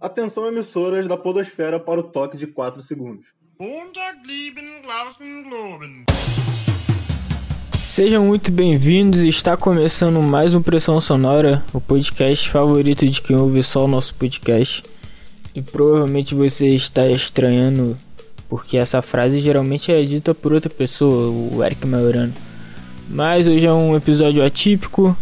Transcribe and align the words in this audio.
Atenção 0.00 0.46
emissoras 0.46 1.08
da 1.08 1.16
podosfera 1.16 1.80
para 1.80 1.98
o 1.98 2.04
toque 2.04 2.36
de 2.36 2.46
4 2.46 2.80
segundos. 2.80 3.26
Sejam 7.84 8.24
muito 8.24 8.52
bem-vindos, 8.52 9.22
está 9.22 9.56
começando 9.56 10.22
mais 10.22 10.54
um 10.54 10.62
Pressão 10.62 11.00
Sonora, 11.00 11.64
o 11.72 11.80
podcast 11.80 12.48
favorito 12.48 13.08
de 13.08 13.20
quem 13.20 13.34
ouve 13.34 13.60
só 13.60 13.86
o 13.86 13.88
nosso 13.88 14.14
podcast. 14.14 14.84
E 15.52 15.60
provavelmente 15.60 16.32
você 16.32 16.68
está 16.68 17.08
estranhando 17.08 17.98
porque 18.48 18.76
essa 18.76 19.02
frase 19.02 19.40
geralmente 19.40 19.90
é 19.90 20.00
dita 20.04 20.32
por 20.32 20.52
outra 20.52 20.70
pessoa, 20.70 21.28
o 21.28 21.64
Eric 21.64 21.84
Maurano. 21.84 22.34
Mas 23.10 23.48
hoje 23.48 23.66
é 23.66 23.72
um 23.72 23.96
episódio 23.96 24.44
atípico. 24.44 25.16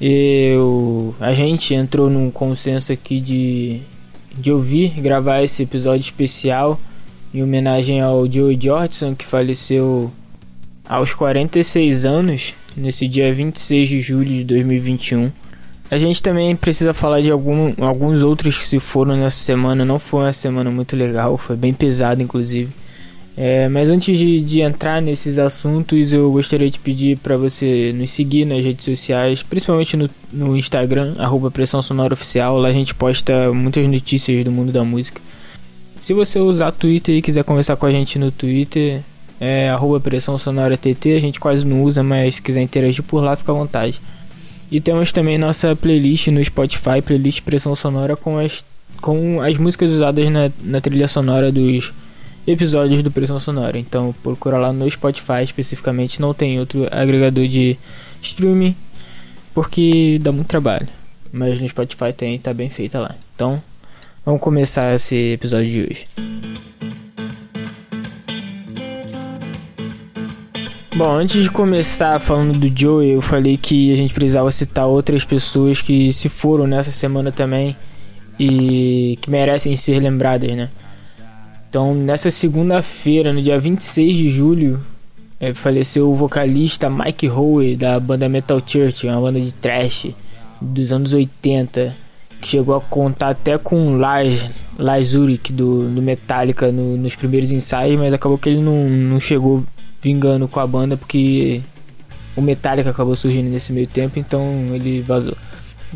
Eu, 0.00 1.14
a 1.20 1.34
gente 1.34 1.74
entrou 1.74 2.08
num 2.08 2.30
consenso 2.30 2.90
aqui 2.90 3.20
de, 3.20 3.82
de 4.36 4.52
ouvir 4.52 5.00
gravar 5.00 5.42
esse 5.42 5.62
episódio 5.62 6.00
especial 6.00 6.80
em 7.32 7.42
homenagem 7.42 8.00
ao 8.00 8.30
Joe 8.30 8.58
Jordison 8.60 9.14
que 9.14 9.24
faleceu 9.24 10.10
aos 10.88 11.12
46 11.14 12.04
anos 12.04 12.54
nesse 12.76 13.08
dia 13.08 13.32
26 13.32 13.88
de 13.88 14.00
julho 14.00 14.28
de 14.28 14.44
2021. 14.44 15.30
A 15.90 15.98
gente 15.98 16.22
também 16.22 16.56
precisa 16.56 16.94
falar 16.94 17.20
de 17.20 17.30
algum, 17.30 17.72
alguns 17.78 18.22
outros 18.22 18.58
que 18.58 18.64
se 18.64 18.78
foram 18.78 19.16
nessa 19.16 19.36
semana. 19.36 19.84
Não 19.84 19.98
foi 19.98 20.24
uma 20.24 20.32
semana 20.32 20.70
muito 20.70 20.96
legal, 20.96 21.36
foi 21.36 21.56
bem 21.56 21.72
pesada 21.72 22.22
inclusive. 22.22 22.70
É, 23.36 23.68
mas 23.68 23.90
antes 23.90 24.16
de, 24.16 24.40
de, 24.40 24.60
entrar 24.60 25.02
nesses 25.02 25.38
assuntos, 25.40 26.12
eu 26.12 26.30
gostaria 26.30 26.70
de 26.70 26.78
pedir 26.78 27.18
para 27.18 27.36
você 27.36 27.92
nos 27.92 28.10
seguir 28.10 28.44
nas 28.44 28.62
redes 28.62 28.84
sociais, 28.84 29.42
principalmente 29.42 29.96
no, 29.96 30.08
no 30.32 30.56
Instagram, 30.56 31.14
arroba 31.18 31.50
Pressão 31.50 31.82
Sonora 31.82 32.14
Oficial. 32.14 32.56
Lá 32.58 32.68
a 32.68 32.72
gente 32.72 32.94
posta 32.94 33.52
muitas 33.52 33.86
notícias 33.88 34.44
do 34.44 34.52
mundo 34.52 34.70
da 34.70 34.84
música. 34.84 35.20
Se 35.96 36.14
você 36.14 36.38
usar 36.38 36.70
Twitter 36.70 37.16
e 37.16 37.22
quiser 37.22 37.42
conversar 37.42 37.74
com 37.74 37.86
a 37.86 37.90
gente 37.90 38.18
no 38.20 38.30
Twitter, 38.30 39.00
é 39.40 39.68
arroba 39.68 39.98
Pressão 39.98 40.38
Sonora 40.38 40.76
TT. 40.76 41.16
A 41.16 41.20
gente 41.20 41.40
quase 41.40 41.64
não 41.64 41.82
usa, 41.82 42.04
mas 42.04 42.36
se 42.36 42.42
quiser 42.42 42.62
interagir 42.62 43.02
por 43.02 43.22
lá, 43.22 43.34
fica 43.34 43.50
à 43.50 43.54
vontade. 43.54 44.00
E 44.70 44.80
temos 44.80 45.10
também 45.10 45.38
nossa 45.38 45.74
playlist 45.74 46.28
no 46.28 46.44
Spotify, 46.44 47.02
playlist 47.04 47.42
Pressão 47.42 47.74
Sonora, 47.74 48.16
com 48.16 48.38
as, 48.38 48.64
com 49.00 49.40
as 49.40 49.58
músicas 49.58 49.90
usadas 49.90 50.30
na, 50.30 50.52
na 50.62 50.80
trilha 50.80 51.08
sonora 51.08 51.50
dos 51.50 51.92
episódios 52.46 53.02
do 53.02 53.10
Pressão 53.10 53.40
Sonora. 53.40 53.78
Então 53.78 54.14
procura 54.22 54.58
lá 54.58 54.72
no 54.72 54.90
Spotify 54.90 55.42
especificamente, 55.42 56.20
não 56.20 56.34
tem 56.34 56.58
outro 56.58 56.86
agregador 56.90 57.46
de 57.46 57.78
streaming 58.22 58.76
porque 59.54 60.18
dá 60.20 60.32
muito 60.32 60.48
trabalho. 60.48 60.88
Mas 61.32 61.60
no 61.60 61.68
Spotify 61.68 62.12
tem, 62.12 62.38
tá 62.38 62.52
bem 62.52 62.68
feita 62.68 62.98
lá. 62.98 63.14
Então, 63.34 63.62
vamos 64.24 64.40
começar 64.40 64.94
esse 64.94 65.32
episódio 65.32 65.68
de 65.68 65.80
hoje. 65.82 66.06
Bom, 70.96 71.12
antes 71.12 71.42
de 71.42 71.50
começar 71.50 72.20
falando 72.20 72.56
do 72.56 72.80
Joey, 72.80 73.10
eu 73.10 73.20
falei 73.20 73.56
que 73.56 73.92
a 73.92 73.96
gente 73.96 74.14
precisava 74.14 74.48
citar 74.52 74.86
outras 74.86 75.24
pessoas 75.24 75.82
que 75.82 76.12
se 76.12 76.28
foram 76.28 76.68
nessa 76.68 76.92
semana 76.92 77.32
também 77.32 77.76
e 78.38 79.18
que 79.20 79.28
merecem 79.28 79.74
ser 79.74 79.98
lembradas, 79.98 80.56
né? 80.56 80.70
Então, 81.74 81.92
nessa 81.92 82.30
segunda-feira, 82.30 83.32
no 83.32 83.42
dia 83.42 83.58
26 83.58 84.16
de 84.16 84.30
julho, 84.30 84.80
é, 85.40 85.52
faleceu 85.52 86.08
o 86.08 86.14
vocalista 86.14 86.88
Mike 86.88 87.28
Howe 87.28 87.74
da 87.74 87.98
banda 87.98 88.28
Metal 88.28 88.62
Church, 88.64 89.04
uma 89.08 89.20
banda 89.20 89.40
de 89.40 89.50
thrash 89.50 90.06
dos 90.60 90.92
anos 90.92 91.12
80, 91.12 91.92
que 92.40 92.46
chegou 92.46 92.76
a 92.76 92.80
contar 92.80 93.30
até 93.30 93.58
com 93.58 93.96
Lars, 93.96 94.46
Lars 94.78 95.14
Ulrich 95.14 95.52
do, 95.52 95.88
do 95.88 96.00
Metallica 96.00 96.70
no, 96.70 96.96
nos 96.96 97.16
primeiros 97.16 97.50
ensaios, 97.50 97.98
mas 97.98 98.14
acabou 98.14 98.38
que 98.38 98.50
ele 98.50 98.60
não, 98.60 98.88
não 98.88 99.18
chegou 99.18 99.64
vingando 100.00 100.46
com 100.46 100.60
a 100.60 100.66
banda 100.68 100.96
porque 100.96 101.60
o 102.36 102.40
Metallica 102.40 102.90
acabou 102.90 103.16
surgindo 103.16 103.50
nesse 103.50 103.72
meio 103.72 103.88
tempo, 103.88 104.16
então 104.16 104.44
ele 104.72 105.02
vazou. 105.02 105.36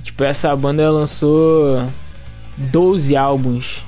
Tipo, 0.03 0.25
essa 0.25 0.57
banda 0.57 0.91
lançou 0.91 1.87
12 2.57 3.15
álbuns 3.17 3.87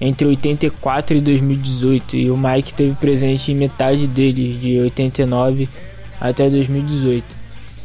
entre 0.00 0.26
84 0.26 1.16
e 1.16 1.20
2018 1.20 2.16
e 2.16 2.30
o 2.30 2.36
Mike 2.36 2.72
teve 2.72 2.94
presente 2.94 3.52
em 3.52 3.54
metade 3.54 4.06
deles, 4.06 4.58
de 4.60 4.80
89 4.80 5.68
até 6.18 6.48
2018. 6.48 7.24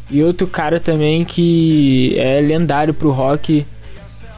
E 0.09 0.23
outro 0.23 0.47
cara 0.47 0.79
também 0.79 1.25
que 1.25 2.15
é 2.17 2.39
lendário 2.39 2.93
pro 2.93 3.11
rock, 3.11 3.65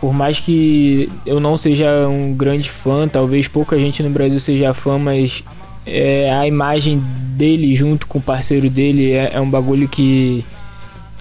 por 0.02 0.12
mais 0.12 0.40
que 0.40 1.10
eu 1.26 1.40
não 1.40 1.56
seja 1.56 2.08
um 2.08 2.34
grande 2.34 2.70
fã, 2.70 3.08
talvez 3.08 3.48
pouca 3.48 3.78
gente 3.78 4.02
no 4.02 4.10
Brasil 4.10 4.40
seja 4.40 4.74
fã, 4.74 4.98
mas 4.98 5.44
é, 5.86 6.34
a 6.34 6.48
imagem 6.48 7.02
dele 7.36 7.76
junto 7.76 8.08
com 8.08 8.18
o 8.18 8.22
parceiro 8.22 8.70
dele 8.70 9.12
é, 9.12 9.34
é 9.34 9.42
um 9.42 9.50
bagulho 9.50 9.88
que 9.88 10.44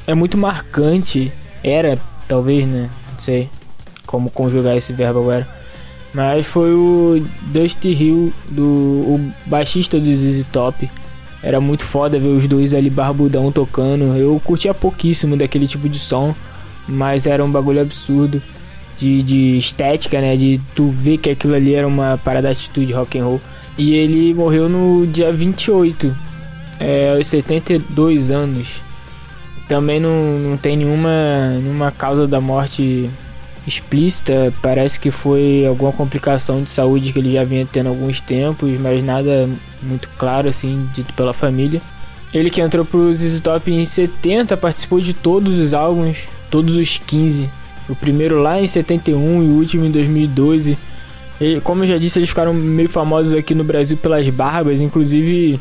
é 0.07 0.15
muito 0.15 0.39
marcante. 0.39 1.31
Era, 1.63 1.99
talvez, 2.29 2.67
né? 2.67 2.89
Não 3.13 3.21
sei 3.21 3.49
como 4.07 4.31
conjugar 4.31 4.77
esse 4.77 4.93
verbo 4.93 5.19
agora 5.19 5.56
mas 6.17 6.47
foi 6.47 6.73
o 6.73 7.23
Dusty 7.43 7.91
Hill, 7.91 8.33
do, 8.49 8.63
o 8.63 9.33
baixista 9.45 10.01
do 10.01 10.17
ZZ 10.17 10.47
Top. 10.51 10.91
Era 11.43 11.61
muito 11.61 11.85
foda 11.85 12.19
ver 12.19 12.29
os 12.29 12.47
dois 12.47 12.73
ali 12.73 12.89
barbudão 12.89 13.53
tocando. 13.53 14.17
Eu 14.17 14.41
curtia 14.43 14.73
pouquíssimo 14.73 15.37
daquele 15.37 15.67
tipo 15.67 15.91
de 15.91 15.99
som, 15.99 16.35
mas 16.89 17.27
era 17.27 17.45
um 17.45 17.51
bagulho 17.51 17.83
absurdo 17.83 18.43
de, 18.99 19.23
de 19.23 19.59
estética, 19.59 20.19
né? 20.19 20.35
De 20.37 20.59
tu 20.75 20.89
ver 20.89 21.19
que 21.19 21.29
aquilo 21.29 21.55
ali 21.55 21.75
era 21.75 21.87
uma 21.87 22.19
parada 22.25 22.49
de 22.49 22.61
atitude 22.61 22.95
rock 22.95 23.19
and 23.19 23.25
roll. 23.25 23.41
E 23.77 23.93
ele 23.93 24.33
morreu 24.33 24.71
no 24.71 25.07
dia 25.07 25.31
28, 25.31 26.17
é, 26.81 27.15
aos 27.15 27.27
72 27.27 28.31
anos. 28.31 28.81
Também 29.69 30.01
não, 30.01 30.39
não 30.39 30.57
tem 30.57 30.79
nenhuma, 30.79 31.59
nenhuma 31.61 31.91
causa 31.91 32.27
da 32.27 32.41
morte 32.41 33.11
explícita, 33.67 34.53
parece 34.63 34.99
que 34.99 35.11
foi 35.11 35.67
alguma 35.67 35.93
complicação 35.93 36.63
de 36.63 36.71
saúde 36.71 37.13
que 37.13 37.19
ele 37.19 37.33
já 37.33 37.45
vinha 37.45 37.67
tendo 37.71 37.87
há 37.87 37.91
alguns 37.91 38.21
tempos, 38.21 38.71
mas 38.81 39.03
nada 39.03 39.49
muito 39.83 40.09
claro 40.17 40.49
assim 40.49 40.89
dito 40.95 41.13
pela 41.15 41.33
família. 41.33 41.81
Ele 42.33 42.51
que 42.51 42.61
entrou 42.61 42.85
pro 42.85 43.15
ZZ 43.15 43.41
Top 43.41 43.71
em 43.71 43.85
70, 43.85 44.57
participou 44.57 45.01
de 45.01 45.15
todos 45.15 45.59
os 45.59 45.73
álbuns, 45.75 46.19
todos 46.51 46.75
os 46.75 46.99
15. 46.99 47.49
O 47.89 47.95
primeiro 47.95 48.41
lá 48.43 48.61
em 48.61 48.67
71 48.67 49.43
e 49.43 49.47
o 49.47 49.53
último 49.53 49.85
em 49.85 49.91
2012. 49.91 50.77
E, 51.41 51.61
como 51.61 51.85
eu 51.85 51.89
já 51.89 51.99
disse, 51.99 52.19
eles 52.19 52.29
ficaram 52.29 52.53
meio 52.53 52.89
famosos 52.89 53.33
aqui 53.35 53.55
no 53.55 53.65
Brasil 53.65 53.97
pelas 53.97 54.29
barbas, 54.29 54.81
inclusive 54.81 55.61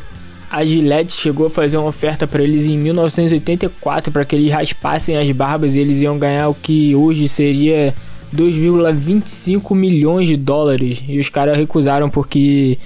a 0.50 0.64
Gillette 0.64 1.12
chegou 1.12 1.46
a 1.46 1.50
fazer 1.50 1.76
uma 1.76 1.88
oferta 1.88 2.26
para 2.26 2.42
eles 2.42 2.66
em 2.66 2.78
1984 2.78 4.12
para 4.12 4.24
que 4.24 4.36
eles 4.36 4.52
raspassem 4.52 5.16
as 5.16 5.30
barbas 5.30 5.74
e 5.74 5.80
eles 5.80 6.00
iam 6.00 6.18
ganhar 6.18 6.48
o 6.48 6.54
que 6.54 6.94
hoje 6.94 7.28
seria 7.28 7.94
2,25 8.34 9.74
milhões 9.74 10.28
de 10.28 10.36
dólares. 10.36 11.02
E 11.08 11.18
os 11.18 11.28
caras 11.28 11.56
recusaram 11.56 12.08
porque 12.08 12.78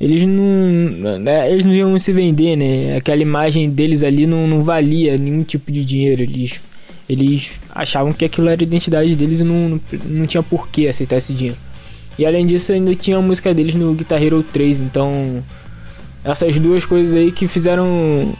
eles 0.00 0.24
não, 0.24 1.18
né, 1.18 1.50
eles 1.50 1.64
não 1.64 1.72
iam 1.72 1.98
se 1.98 2.12
vender, 2.12 2.56
né? 2.56 2.96
Aquela 2.96 3.22
imagem 3.22 3.70
deles 3.70 4.02
ali 4.02 4.26
não, 4.26 4.46
não 4.46 4.64
valia 4.64 5.16
nenhum 5.18 5.42
tipo 5.42 5.70
de 5.70 5.84
dinheiro. 5.84 6.22
Eles, 6.22 6.60
eles 7.08 7.50
achavam 7.70 8.12
que 8.12 8.24
aquilo 8.24 8.48
era 8.48 8.60
a 8.60 8.64
identidade 8.64 9.14
deles 9.14 9.40
e 9.40 9.44
não, 9.44 9.68
não, 9.68 9.80
não 10.06 10.26
tinha 10.26 10.42
por 10.42 10.68
que 10.68 10.88
aceitar 10.88 11.18
esse 11.18 11.32
dinheiro. 11.32 11.58
E 12.18 12.26
além 12.26 12.46
disso, 12.46 12.72
ainda 12.72 12.94
tinha 12.94 13.16
a 13.16 13.22
música 13.22 13.54
deles 13.54 13.74
no 13.74 13.94
Guitar 13.94 14.22
Hero 14.22 14.42
3, 14.42 14.80
então 14.80 15.42
essas 16.24 16.56
duas 16.58 16.84
coisas 16.84 17.14
aí 17.14 17.32
que 17.32 17.48
fizeram 17.48 18.34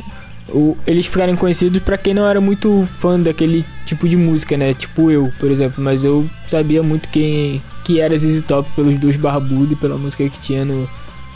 o, 0.48 0.76
eles 0.86 1.06
ficarem 1.06 1.34
conhecidos 1.34 1.82
para 1.82 1.96
quem 1.96 2.14
não 2.14 2.26
era 2.26 2.40
muito 2.40 2.86
fã 2.98 3.18
daquele 3.18 3.64
tipo 3.86 4.08
de 4.08 4.16
música, 4.16 4.56
né? 4.56 4.74
Tipo 4.74 5.10
eu, 5.10 5.32
por 5.38 5.50
exemplo, 5.50 5.82
mas 5.82 6.04
eu 6.04 6.28
sabia 6.48 6.82
muito 6.82 7.08
quem 7.08 7.62
que 7.84 8.00
era 8.00 8.16
ZZ 8.16 8.42
Top 8.42 8.68
pelos 8.76 8.98
dois 8.98 9.16
barbudos 9.16 9.72
e 9.72 9.76
pela 9.76 9.96
música 9.96 10.28
que 10.28 10.38
tinha 10.38 10.64
no, 10.64 10.88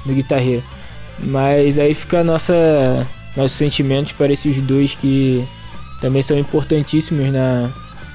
no 0.05 0.15
guitarreiro. 0.15 0.63
Mas 1.23 1.79
aí 1.79 1.95
fica 1.95 2.23
nossa 2.23 3.07
nossos 3.37 3.57
sentimentos 3.57 4.13
para 4.13 4.33
esses 4.33 4.57
dois 4.59 4.95
que 4.95 5.45
também 6.01 6.23
são 6.23 6.39
importantíssimos 6.39 7.33
na 7.33 7.71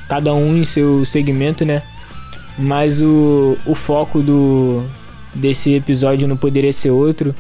cada 0.07 0.34
um 0.34 0.57
em 0.57 0.66
seu 0.66 1.06
segmento, 1.06 1.66
né? 1.66 1.81
Mas 2.57 3.01
o, 3.01 3.57
o 3.66 3.75
foco 3.75 4.22
do 4.22 4.86
desse 5.34 5.74
episódio 5.74 6.27
não 6.27 6.36
poderia 6.36 6.74
ser 6.74 6.92
outro 6.92 7.34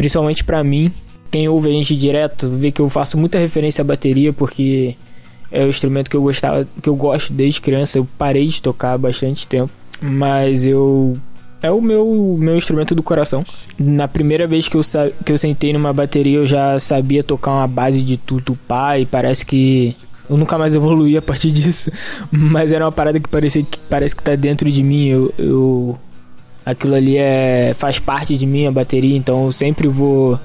principalmente 0.00 0.42
para 0.42 0.64
mim. 0.64 0.90
Quem 1.30 1.46
ouve 1.46 1.68
a 1.68 1.72
gente 1.72 1.94
direto 1.94 2.48
vê 2.48 2.72
que 2.72 2.80
eu 2.80 2.88
faço 2.88 3.18
muita 3.18 3.38
referência 3.38 3.82
à 3.82 3.84
bateria 3.84 4.32
porque 4.32 4.96
é 5.52 5.62
o 5.62 5.68
instrumento 5.68 6.08
que 6.08 6.16
eu 6.16 6.22
gostava, 6.22 6.66
que 6.82 6.88
eu 6.88 6.96
gosto 6.96 7.34
desde 7.34 7.60
criança. 7.60 7.98
Eu 7.98 8.08
parei 8.16 8.46
de 8.46 8.62
tocar 8.62 8.94
há 8.94 8.98
bastante 8.98 9.46
tempo, 9.46 9.70
mas 10.00 10.64
eu 10.64 11.18
é 11.62 11.70
o 11.70 11.82
meu 11.82 12.34
meu 12.40 12.56
instrumento 12.56 12.94
do 12.94 13.02
coração. 13.02 13.44
Na 13.78 14.08
primeira 14.08 14.46
vez 14.46 14.68
que 14.68 14.76
eu 14.78 14.80
que 15.22 15.30
eu 15.30 15.36
sentei 15.36 15.74
numa 15.74 15.92
bateria, 15.92 16.38
eu 16.38 16.46
já 16.46 16.78
sabia 16.78 17.22
tocar 17.22 17.52
uma 17.52 17.68
base 17.68 18.00
de 18.00 18.16
tutupá 18.16 18.98
e 18.98 19.04
parece 19.04 19.44
que 19.44 19.94
Eu 20.30 20.38
nunca 20.38 20.56
mais 20.56 20.74
evoluí 20.74 21.14
a 21.14 21.22
partir 21.22 21.50
disso, 21.52 21.92
mas 22.32 22.72
era 22.72 22.86
uma 22.86 22.92
parada 22.92 23.20
que 23.20 23.28
parecia 23.28 23.62
que 23.62 23.78
parece 23.90 24.16
que 24.16 24.22
tá 24.22 24.34
dentro 24.34 24.72
de 24.72 24.82
mim. 24.82 25.08
Eu, 25.08 25.34
eu 25.36 25.98
aquilo 26.70 26.94
ali 26.94 27.16
é 27.16 27.74
faz 27.76 27.98
parte 27.98 28.36
de 28.36 28.46
mim 28.46 28.66
a 28.66 28.72
bateria, 28.72 29.16
então 29.16 29.46
eu 29.46 29.52
sempre 29.52 29.88
vou 29.88 30.38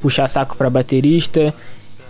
puxar 0.00 0.28
saco 0.28 0.56
para 0.56 0.70
baterista 0.70 1.54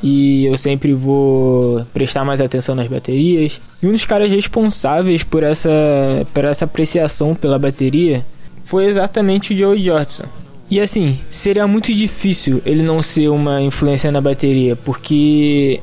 e 0.03 0.47
eu 0.47 0.57
sempre 0.57 0.93
vou 0.93 1.85
prestar 1.93 2.25
mais 2.25 2.41
atenção 2.41 2.75
nas 2.75 2.89
baterias. 2.89 3.61
E 3.83 3.87
um 3.87 3.93
dos 3.93 4.05
caras 4.05 4.31
responsáveis 4.31 5.23
por 5.23 5.43
essa 5.43 5.71
por 6.33 6.45
essa 6.45 6.65
apreciação 6.65 7.35
pela 7.35 7.59
bateria 7.59 8.25
foi 8.65 8.87
exatamente 8.87 9.53
o 9.53 9.57
Joey 9.57 9.83
Jordison. 9.83 10.25
E 10.71 10.81
assim, 10.81 11.19
seria 11.29 11.67
muito 11.67 11.93
difícil 11.93 12.63
ele 12.65 12.83
não 12.83 13.03
ser 13.03 13.29
uma 13.29 13.61
influência 13.61 14.13
na 14.13 14.21
bateria, 14.21 14.77
porque 14.77 15.81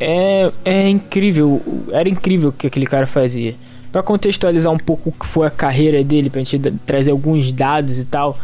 é, 0.00 0.50
é 0.64 0.88
incrível, 0.88 1.60
era 1.92 2.08
incrível 2.08 2.48
o 2.48 2.52
que 2.52 2.66
aquele 2.66 2.86
cara 2.86 3.06
fazia. 3.06 3.54
Para 3.92 4.02
contextualizar 4.02 4.72
um 4.72 4.78
pouco 4.78 5.10
o 5.10 5.12
que 5.12 5.26
foi 5.26 5.46
a 5.46 5.50
carreira 5.50 6.02
dele, 6.04 6.30
pra 6.30 6.42
gente 6.42 6.72
trazer 6.86 7.10
alguns 7.10 7.50
dados 7.50 7.98
e 7.98 8.04
tal. 8.04 8.38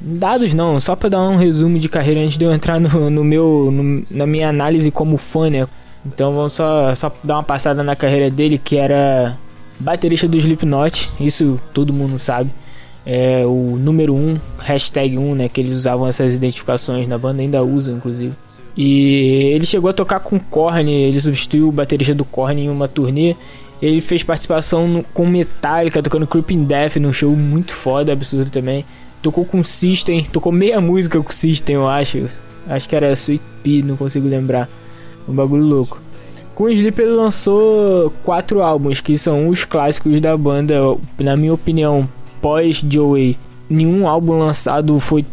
Dados 0.00 0.52
não, 0.54 0.80
só 0.80 0.96
para 0.96 1.10
dar 1.10 1.22
um 1.22 1.36
resumo 1.36 1.78
de 1.78 1.88
carreira 1.88 2.20
antes 2.20 2.36
de 2.36 2.44
eu 2.44 2.52
entrar 2.52 2.80
no, 2.80 3.10
no 3.10 3.22
meu 3.22 3.70
no, 3.70 4.02
na 4.10 4.26
minha 4.26 4.48
análise 4.48 4.90
como 4.90 5.16
fã, 5.16 5.48
né? 5.48 5.66
Então 6.04 6.32
vamos 6.32 6.52
só, 6.52 6.94
só 6.94 7.12
dar 7.22 7.36
uma 7.36 7.42
passada 7.44 7.82
na 7.82 7.94
carreira 7.94 8.30
dele, 8.30 8.58
que 8.58 8.76
era 8.76 9.36
baterista 9.78 10.26
do 10.26 10.36
Slipknot, 10.36 11.10
isso 11.20 11.60
todo 11.72 11.92
mundo 11.92 12.18
sabe 12.18 12.50
é, 13.04 13.44
o 13.44 13.76
número 13.78 14.14
1, 14.14 14.18
um, 14.18 14.40
hashtag 14.58 15.18
1, 15.18 15.34
né? 15.34 15.48
Que 15.48 15.60
eles 15.60 15.76
usavam 15.76 16.06
essas 16.06 16.34
identificações 16.34 17.06
na 17.08 17.18
banda, 17.18 17.42
ainda 17.42 17.62
usam, 17.62 17.96
inclusive. 17.96 18.32
E 18.76 19.52
ele 19.54 19.66
chegou 19.66 19.90
a 19.90 19.92
tocar 19.92 20.20
com 20.20 20.38
Korn, 20.38 20.90
ele 20.90 21.20
substituiu 21.20 21.68
o 21.68 21.72
baterista 21.72 22.14
do 22.14 22.24
Korn 22.24 22.62
em 22.62 22.70
uma 22.70 22.88
turnê. 22.88 23.34
Ele 23.82 24.00
fez 24.00 24.22
participação 24.22 24.86
no, 24.86 25.02
com 25.02 25.26
Metallica, 25.26 26.00
tocando 26.00 26.26
Creeping 26.26 26.62
Death 26.64 26.96
num 26.96 27.12
show 27.12 27.36
muito 27.36 27.74
foda, 27.74 28.12
absurdo 28.12 28.48
também. 28.48 28.84
Tocou 29.20 29.44
com 29.44 29.62
System, 29.64 30.24
tocou 30.24 30.52
meia 30.52 30.80
música 30.80 31.20
com 31.20 31.32
System, 31.32 31.74
eu 31.74 31.88
acho. 31.88 32.28
Acho 32.68 32.88
que 32.88 32.94
era 32.94 33.12
Sweet 33.12 33.42
Pea, 33.62 33.84
não 33.84 33.96
consigo 33.96 34.28
lembrar. 34.28 34.68
Um 35.28 35.34
bagulho 35.34 35.64
louco. 35.64 36.00
Com 36.54 36.64
o 36.64 36.70
Sleep 36.70 37.00
ele 37.00 37.12
lançou 37.12 38.12
quatro 38.22 38.62
álbuns, 38.62 39.00
que 39.00 39.18
são 39.18 39.48
os 39.48 39.64
clássicos 39.64 40.20
da 40.20 40.36
banda, 40.36 40.74
na 41.18 41.36
minha 41.36 41.54
opinião, 41.54 42.08
pós 42.40 42.84
Joey, 42.88 43.38
nenhum 43.68 44.06
álbum 44.06 44.38
lançado 44.38 44.98
foi, 45.00 45.24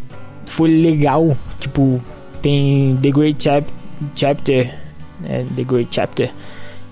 foi 0.45 0.69
legal. 0.69 1.35
Tipo, 1.59 1.99
tem 2.41 2.97
The 3.01 3.11
Great 3.11 3.43
Chap 3.43 3.67
Chapter, 4.15 4.73
né? 5.19 5.45
The 5.55 5.63
Great 5.63 5.93
Chapter, 5.93 6.31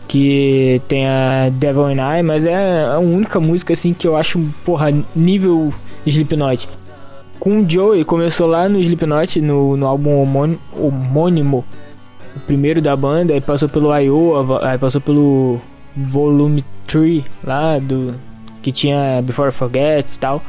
que 0.07 0.81
tem 0.87 1.05
a 1.05 1.49
Devil 1.49 1.85
and 1.87 2.19
I, 2.19 2.23
mas 2.23 2.45
é 2.45 2.85
a 2.85 2.97
única 2.99 3.39
música 3.39 3.73
assim 3.73 3.93
que 3.93 4.07
eu 4.07 4.15
acho, 4.15 4.39
porra, 4.63 4.87
nível 5.15 5.73
Slipknot. 6.05 6.69
Com 7.39 7.61
o 7.61 7.69
Joey, 7.69 8.03
começou 8.03 8.47
lá 8.47 8.69
no 8.69 8.79
Slipknot, 8.79 9.41
no, 9.41 9.75
no 9.75 9.85
álbum 9.85 10.25
homônimo, 10.75 11.65
o 12.35 12.39
primeiro 12.41 12.81
da 12.81 12.95
banda, 12.95 13.33
aí 13.33 13.41
passou 13.41 13.67
pelo 13.67 13.95
Iowa, 13.95 14.65
aí 14.65 14.77
passou 14.77 15.01
pelo 15.01 15.59
Volume 15.95 16.63
3 16.87 17.23
lá 17.43 17.77
do 17.79 18.15
que 18.61 18.71
tinha 18.71 19.21
Before 19.21 19.49
I 19.49 19.51
Forget 19.51 20.13
e 20.13 20.19
tal. 20.19 20.43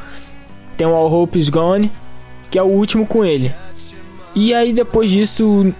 Tem 0.77 0.87
o 0.87 0.95
All 0.95 1.11
Hope 1.11 1.37
Is 1.37 1.49
Gone, 1.49 1.91
que 2.49 2.57
é 2.57 2.63
o 2.63 2.67
último 2.67 3.05
com 3.05 3.25
ele. 3.25 3.51
E 4.35 4.53
aí 4.53 4.71
depois 4.71 5.09
disso 5.09 5.73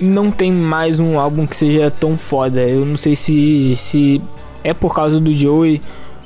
não 0.00 0.30
tem 0.30 0.52
mais 0.52 0.98
um 0.98 1.18
álbum 1.18 1.46
que 1.46 1.56
seja 1.56 1.90
tão 1.90 2.16
foda. 2.16 2.60
Eu 2.60 2.84
não 2.84 2.96
sei 2.96 3.14
se, 3.16 3.76
se 3.76 4.20
é 4.62 4.72
por 4.74 4.94
causa 4.94 5.20
do 5.20 5.32
Joey 5.32 5.80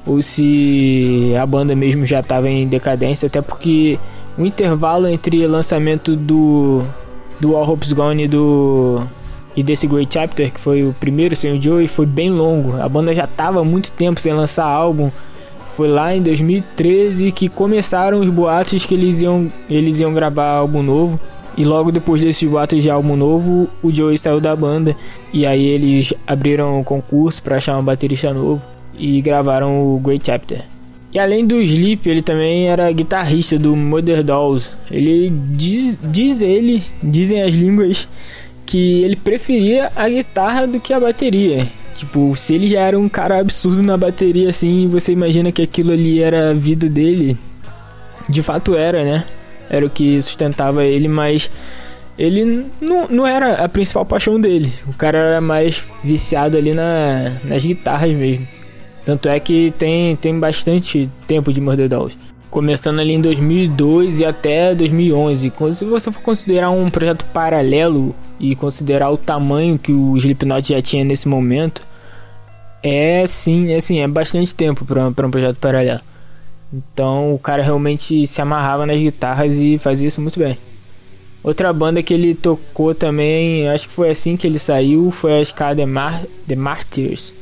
ou 0.07 0.23
se 0.23 1.35
a 1.41 1.45
banda 1.45 1.75
mesmo 1.75 2.07
já 2.07 2.21
estava 2.21 2.49
em 2.49 2.67
decadência, 2.67 3.27
até 3.27 3.43
porque 3.43 3.99
o 4.39 4.47
intervalo 4.47 5.07
entre 5.09 5.47
lançamento 5.47 6.17
do 6.17 6.83
do 7.41 7.55
All 7.55 7.71
Hope's 7.71 7.93
Gone 7.93 8.25
e 8.25 8.29
do 8.29 9.03
e 9.57 9.63
desse 9.63 9.87
Great 9.89 10.13
Chapter, 10.13 10.53
que 10.53 10.61
foi 10.61 10.85
o 10.85 10.95
primeiro 11.01 11.35
sem 11.35 11.59
o 11.59 11.61
Joey, 11.61 11.89
foi 11.89 12.07
bem 12.07 12.31
longo. 12.31 12.81
A 12.81 12.89
banda 12.89 13.13
já 13.13 13.25
estava 13.25 13.65
muito 13.65 13.91
tempo 13.91 14.21
sem 14.21 14.33
lançar 14.33 14.65
álbum. 14.65 15.11
Foi 15.77 15.89
lá 15.89 16.15
em 16.15 16.23
2013 16.23 17.33
que 17.33 17.49
começaram 17.49 18.21
os 18.21 18.29
boatos 18.29 18.87
que 18.87 18.95
eles 18.95 19.21
iam, 19.21 19.51
eles 19.69 19.99
iam 19.99 20.15
gravar 20.15 20.49
álbum 20.49 20.83
novo. 20.83 21.19
E 21.59 21.65
logo 21.65 21.91
depois 21.91 22.23
desses 22.23 22.49
boatos 22.49 22.81
de 22.81 22.89
álbum 22.89 23.17
novo, 23.17 23.69
o 23.83 23.93
Joey 23.93 24.17
saiu 24.17 24.39
da 24.39 24.55
banda. 24.55 24.95
E 25.33 25.45
aí 25.45 25.67
eles 25.67 26.15
abriram 26.25 26.79
um 26.79 26.85
concurso 26.85 27.43
para 27.43 27.57
achar 27.57 27.77
um 27.77 27.83
baterista 27.83 28.33
novo 28.33 28.63
e 28.97 29.21
gravaram 29.21 29.93
o 29.93 29.99
Great 29.99 30.25
Chapter. 30.25 30.63
E 31.13 31.19
além 31.19 31.45
do 31.45 31.61
Sleep, 31.61 32.09
ele 32.09 32.23
também 32.23 32.69
era 32.69 32.93
guitarrista 32.93 33.59
do 33.59 33.75
Mother 33.75 34.23
Dolls. 34.23 34.71
Ele 34.89 35.33
diz, 35.51 35.99
diz 36.01 36.41
ele, 36.41 36.85
dizem 37.03 37.43
as 37.43 37.53
línguas, 37.53 38.07
que 38.65 39.03
ele 39.03 39.17
preferia 39.17 39.91
a 39.97 40.09
guitarra 40.09 40.65
do 40.65 40.79
que 40.79 40.93
a 40.93 41.01
bateria. 41.01 41.67
Tipo, 41.97 42.37
se 42.37 42.55
ele 42.55 42.69
já 42.69 42.83
era 42.83 42.97
um 42.97 43.09
cara 43.09 43.41
absurdo 43.41 43.83
na 43.83 43.97
bateria 43.97 44.51
assim, 44.51 44.87
você 44.87 45.11
imagina 45.11 45.51
que 45.51 45.63
aquilo 45.63 45.91
ali 45.91 46.23
era 46.23 46.51
a 46.51 46.55
vida 46.55 46.89
dele. 46.89 47.37
De 48.29 48.45
fato 48.45 48.77
era, 48.77 49.03
né? 49.03 49.25
Era 49.69 49.85
o 49.85 49.91
que 49.91 50.21
sustentava 50.23 50.85
ele, 50.85 51.09
mas 51.09 51.51
ele 52.19 52.67
não, 52.81 53.07
não 53.09 53.27
era 53.27 53.65
a 53.65 53.69
principal 53.69 54.05
paixão 54.05 54.41
dele. 54.41 54.73
O 54.89 54.93
cara 54.93 55.19
era 55.19 55.41
mais 55.41 55.85
viciado 56.03 56.57
ali 56.57 56.75
na, 56.75 57.37
nas 57.45 57.65
guitarras 57.65 58.13
mesmo. 58.13 58.47
Tanto 59.05 59.29
é 59.29 59.39
que 59.39 59.73
tem, 59.79 60.17
tem 60.17 60.39
bastante 60.39 61.09
tempo 61.27 61.53
de 61.53 61.61
Murder 61.61 61.89
Dolls. 61.89 62.19
Começando 62.51 62.99
ali 62.99 63.13
em 63.13 63.21
2002 63.21 64.21
e 64.21 64.25
até 64.25 64.75
2011. 64.75 65.53
Se 65.75 65.85
você 65.85 66.11
for 66.11 66.21
considerar 66.21 66.71
um 66.71 66.91
projeto 66.91 67.25
paralelo 67.27 68.15
e 68.41 68.57
considerar 68.57 69.11
o 69.11 69.17
tamanho 69.17 69.79
que 69.79 69.93
o 69.93 70.17
Slipknot 70.17 70.69
já 70.69 70.83
tinha 70.83 71.05
nesse 71.05 71.29
momento, 71.29 71.83
é 72.83 73.27
sim, 73.27 73.73
é 73.73 73.77
assim, 73.77 74.01
é 74.01 74.09
bastante 74.09 74.55
tempo 74.55 74.85
para 74.85 75.27
um 75.27 75.31
projeto 75.31 75.57
paralelo. 75.57 76.01
Então 76.73 77.35
o 77.35 77.39
cara 77.39 77.63
realmente 77.63 78.27
se 78.27 78.41
amarrava 78.41 78.85
nas 78.85 79.01
guitarras 79.01 79.57
e 79.59 79.79
fazia 79.79 80.09
isso 80.09 80.21
muito 80.21 80.39
bem. 80.39 80.57
Outra 81.43 81.73
banda 81.73 82.03
que 82.03 82.13
ele 82.13 82.35
tocou 82.35 82.95
também, 82.95 83.69
acho 83.69 83.89
que 83.89 83.95
foi 83.95 84.11
assim 84.11 84.37
que 84.37 84.47
ele 84.47 84.59
saiu, 84.59 85.11
foi 85.11 85.39
a 85.39 85.45
SK 85.45 85.59
The, 85.77 85.87
Mar 85.87 86.23
The 86.47 86.57
Martyrs. 86.57 87.33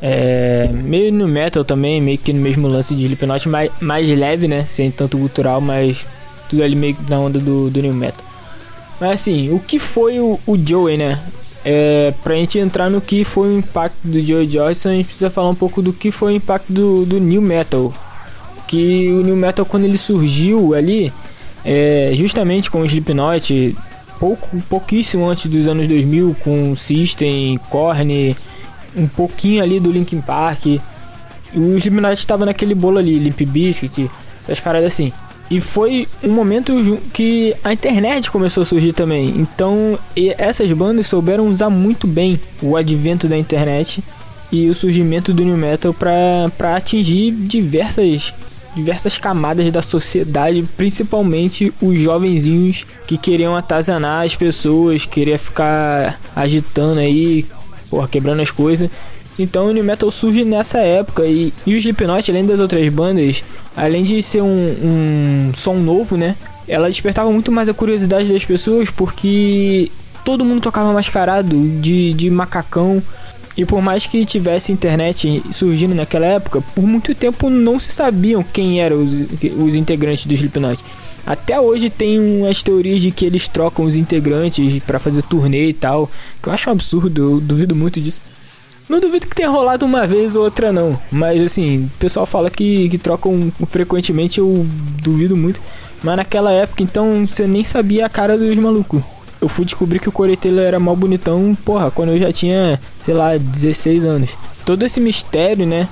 É, 0.00 0.68
meio 0.72 1.12
no 1.12 1.28
metal 1.28 1.64
também, 1.64 2.00
meio 2.00 2.18
que 2.18 2.32
no 2.32 2.40
mesmo 2.40 2.68
lance 2.68 2.94
de 2.94 3.04
Slipknot, 3.04 3.48
mais, 3.48 3.70
mais 3.80 4.08
leve, 4.08 4.48
né? 4.48 4.64
Sem 4.66 4.90
tanto 4.90 5.18
cultural, 5.18 5.60
mas 5.60 6.04
tudo 6.48 6.62
ali 6.62 6.74
meio 6.74 6.96
na 7.08 7.20
onda 7.20 7.38
do, 7.38 7.68
do 7.68 7.82
new 7.82 7.92
metal. 7.92 8.24
Mas 9.00 9.20
assim, 9.20 9.52
o 9.52 9.60
que 9.60 9.78
foi 9.78 10.18
o, 10.18 10.38
o 10.46 10.56
Joey, 10.56 10.96
né? 10.96 11.20
É, 11.64 12.14
pra 12.22 12.34
gente 12.34 12.58
entrar 12.58 12.88
no 12.88 13.00
que 13.00 13.24
foi 13.24 13.50
o 13.50 13.58
impacto 13.58 13.98
do 14.02 14.24
Joe 14.24 14.46
Johnson, 14.46 14.88
a 14.88 14.94
gente 14.94 15.06
precisa 15.06 15.28
falar 15.28 15.50
um 15.50 15.54
pouco 15.54 15.82
do 15.82 15.92
que 15.92 16.10
foi 16.10 16.32
o 16.32 16.36
impacto 16.36 16.72
do, 16.72 17.04
do 17.04 17.20
New 17.20 17.42
Metal. 17.42 17.92
Que 18.68 19.08
o 19.10 19.22
New 19.22 19.36
Metal, 19.36 19.66
quando 19.66 19.84
ele 19.84 19.98
surgiu 19.98 20.74
ali, 20.74 21.12
é, 21.64 22.12
justamente 22.14 22.70
com 22.70 22.82
o 22.82 22.86
Slipknot, 22.86 23.74
pouco, 24.20 24.48
pouquíssimo 24.68 25.26
antes 25.26 25.50
dos 25.50 25.66
anos 25.66 25.88
2000, 25.88 26.36
com 26.44 26.76
System, 26.76 27.58
Korn, 27.68 28.36
um 28.96 29.08
pouquinho 29.08 29.62
ali 29.62 29.80
do 29.80 29.90
Linkin 29.90 30.20
Park. 30.20 30.66
O 31.54 31.76
Slipknot 31.76 32.18
estava 32.18 32.44
naquele 32.44 32.74
bolo 32.74 32.98
ali, 32.98 33.18
Limp 33.18 33.40
Bizkit, 33.40 34.10
essas 34.44 34.60
paradas 34.60 34.92
assim. 34.92 35.12
E 35.50 35.60
foi 35.62 36.06
um 36.22 36.32
momento 36.32 37.00
que 37.12 37.54
a 37.64 37.72
internet 37.72 38.30
começou 38.30 38.62
a 38.64 38.66
surgir 38.66 38.92
também. 38.92 39.28
Então, 39.38 39.98
essas 40.36 40.70
bandas 40.72 41.06
souberam 41.06 41.48
usar 41.48 41.70
muito 41.70 42.06
bem 42.06 42.38
o 42.60 42.76
advento 42.76 43.26
da 43.26 43.36
internet 43.36 44.04
e 44.52 44.68
o 44.68 44.74
surgimento 44.74 45.32
do 45.32 45.44
new 45.44 45.56
metal 45.56 45.94
para 45.94 46.76
atingir 46.76 47.30
diversas 47.30 48.32
diversas 48.74 49.18
camadas 49.18 49.70
da 49.72 49.82
sociedade, 49.82 50.64
principalmente 50.76 51.72
os 51.80 51.98
jovenzinhos 51.98 52.84
que 53.06 53.16
queriam 53.16 53.56
atazanar 53.56 54.24
as 54.24 54.34
pessoas, 54.34 55.04
queria 55.04 55.38
ficar 55.38 56.20
agitando 56.34 57.00
aí, 57.00 57.44
porra, 57.90 58.08
quebrando 58.08 58.42
as 58.42 58.50
coisas. 58.50 58.90
Então 59.38 59.66
o 59.66 59.72
New 59.72 59.84
Metal 59.84 60.10
surge 60.10 60.44
nessa 60.44 60.78
época 60.78 61.24
e, 61.24 61.52
e 61.64 61.74
o 61.74 61.78
Slipknot, 61.78 62.30
além 62.30 62.44
das 62.44 62.58
outras 62.58 62.92
bandas, 62.92 63.42
além 63.76 64.02
de 64.02 64.22
ser 64.22 64.42
um, 64.42 64.46
um 64.46 65.52
som 65.54 65.74
novo, 65.74 66.16
né? 66.16 66.34
Ela 66.66 66.88
despertava 66.88 67.30
muito 67.30 67.52
mais 67.52 67.68
a 67.68 67.74
curiosidade 67.74 68.32
das 68.32 68.44
pessoas 68.44 68.90
porque 68.90 69.90
todo 70.24 70.44
mundo 70.44 70.60
tocava 70.60 70.92
mascarado 70.92 71.56
de, 71.80 72.12
de 72.14 72.28
macacão. 72.30 73.02
E 73.58 73.64
por 73.64 73.82
mais 73.82 74.06
que 74.06 74.24
tivesse 74.24 74.70
internet 74.70 75.42
surgindo 75.50 75.92
naquela 75.92 76.26
época, 76.26 76.62
por 76.76 76.86
muito 76.86 77.12
tempo 77.12 77.50
não 77.50 77.80
se 77.80 77.90
sabiam 77.90 78.40
quem 78.40 78.80
eram 78.80 79.02
os, 79.02 79.12
os 79.58 79.74
integrantes 79.74 80.26
do 80.26 80.32
Slipknot. 80.32 80.80
Até 81.26 81.60
hoje 81.60 81.90
tem 81.90 82.46
as 82.46 82.62
teorias 82.62 83.02
de 83.02 83.10
que 83.10 83.24
eles 83.26 83.48
trocam 83.48 83.84
os 83.84 83.96
integrantes 83.96 84.80
para 84.84 85.00
fazer 85.00 85.22
turnê 85.24 85.70
e 85.70 85.74
tal, 85.74 86.08
que 86.40 86.48
eu 86.48 86.52
acho 86.52 86.70
um 86.70 86.72
absurdo, 86.72 87.32
eu 87.32 87.40
duvido 87.40 87.74
muito 87.74 88.00
disso. 88.00 88.22
Não 88.88 89.00
duvido 89.00 89.26
que 89.26 89.34
tenha 89.34 89.50
rolado 89.50 89.84
uma 89.84 90.06
vez 90.06 90.36
ou 90.36 90.44
outra, 90.44 90.72
não. 90.72 90.96
Mas 91.10 91.42
assim, 91.42 91.86
o 91.86 91.98
pessoal 91.98 92.26
fala 92.26 92.48
que, 92.48 92.88
que 92.88 92.96
trocam 92.96 93.52
frequentemente, 93.68 94.38
eu 94.38 94.64
duvido 95.02 95.36
muito. 95.36 95.60
Mas 96.00 96.16
naquela 96.16 96.52
época, 96.52 96.80
então, 96.80 97.26
você 97.26 97.44
nem 97.44 97.64
sabia 97.64 98.06
a 98.06 98.08
cara 98.08 98.38
dos 98.38 98.56
malucos. 98.56 99.02
Eu 99.40 99.48
fui 99.48 99.64
descobrir 99.64 100.00
que 100.00 100.08
o 100.08 100.12
Corey 100.12 100.36
Taylor 100.36 100.64
era 100.64 100.80
mal 100.80 100.96
bonitão, 100.96 101.56
porra, 101.64 101.90
quando 101.90 102.10
eu 102.10 102.18
já 102.18 102.32
tinha, 102.32 102.80
sei 102.98 103.14
lá, 103.14 103.36
16 103.36 104.04
anos. 104.04 104.30
Todo 104.64 104.84
esse 104.84 105.00
mistério, 105.00 105.64
né, 105.64 105.88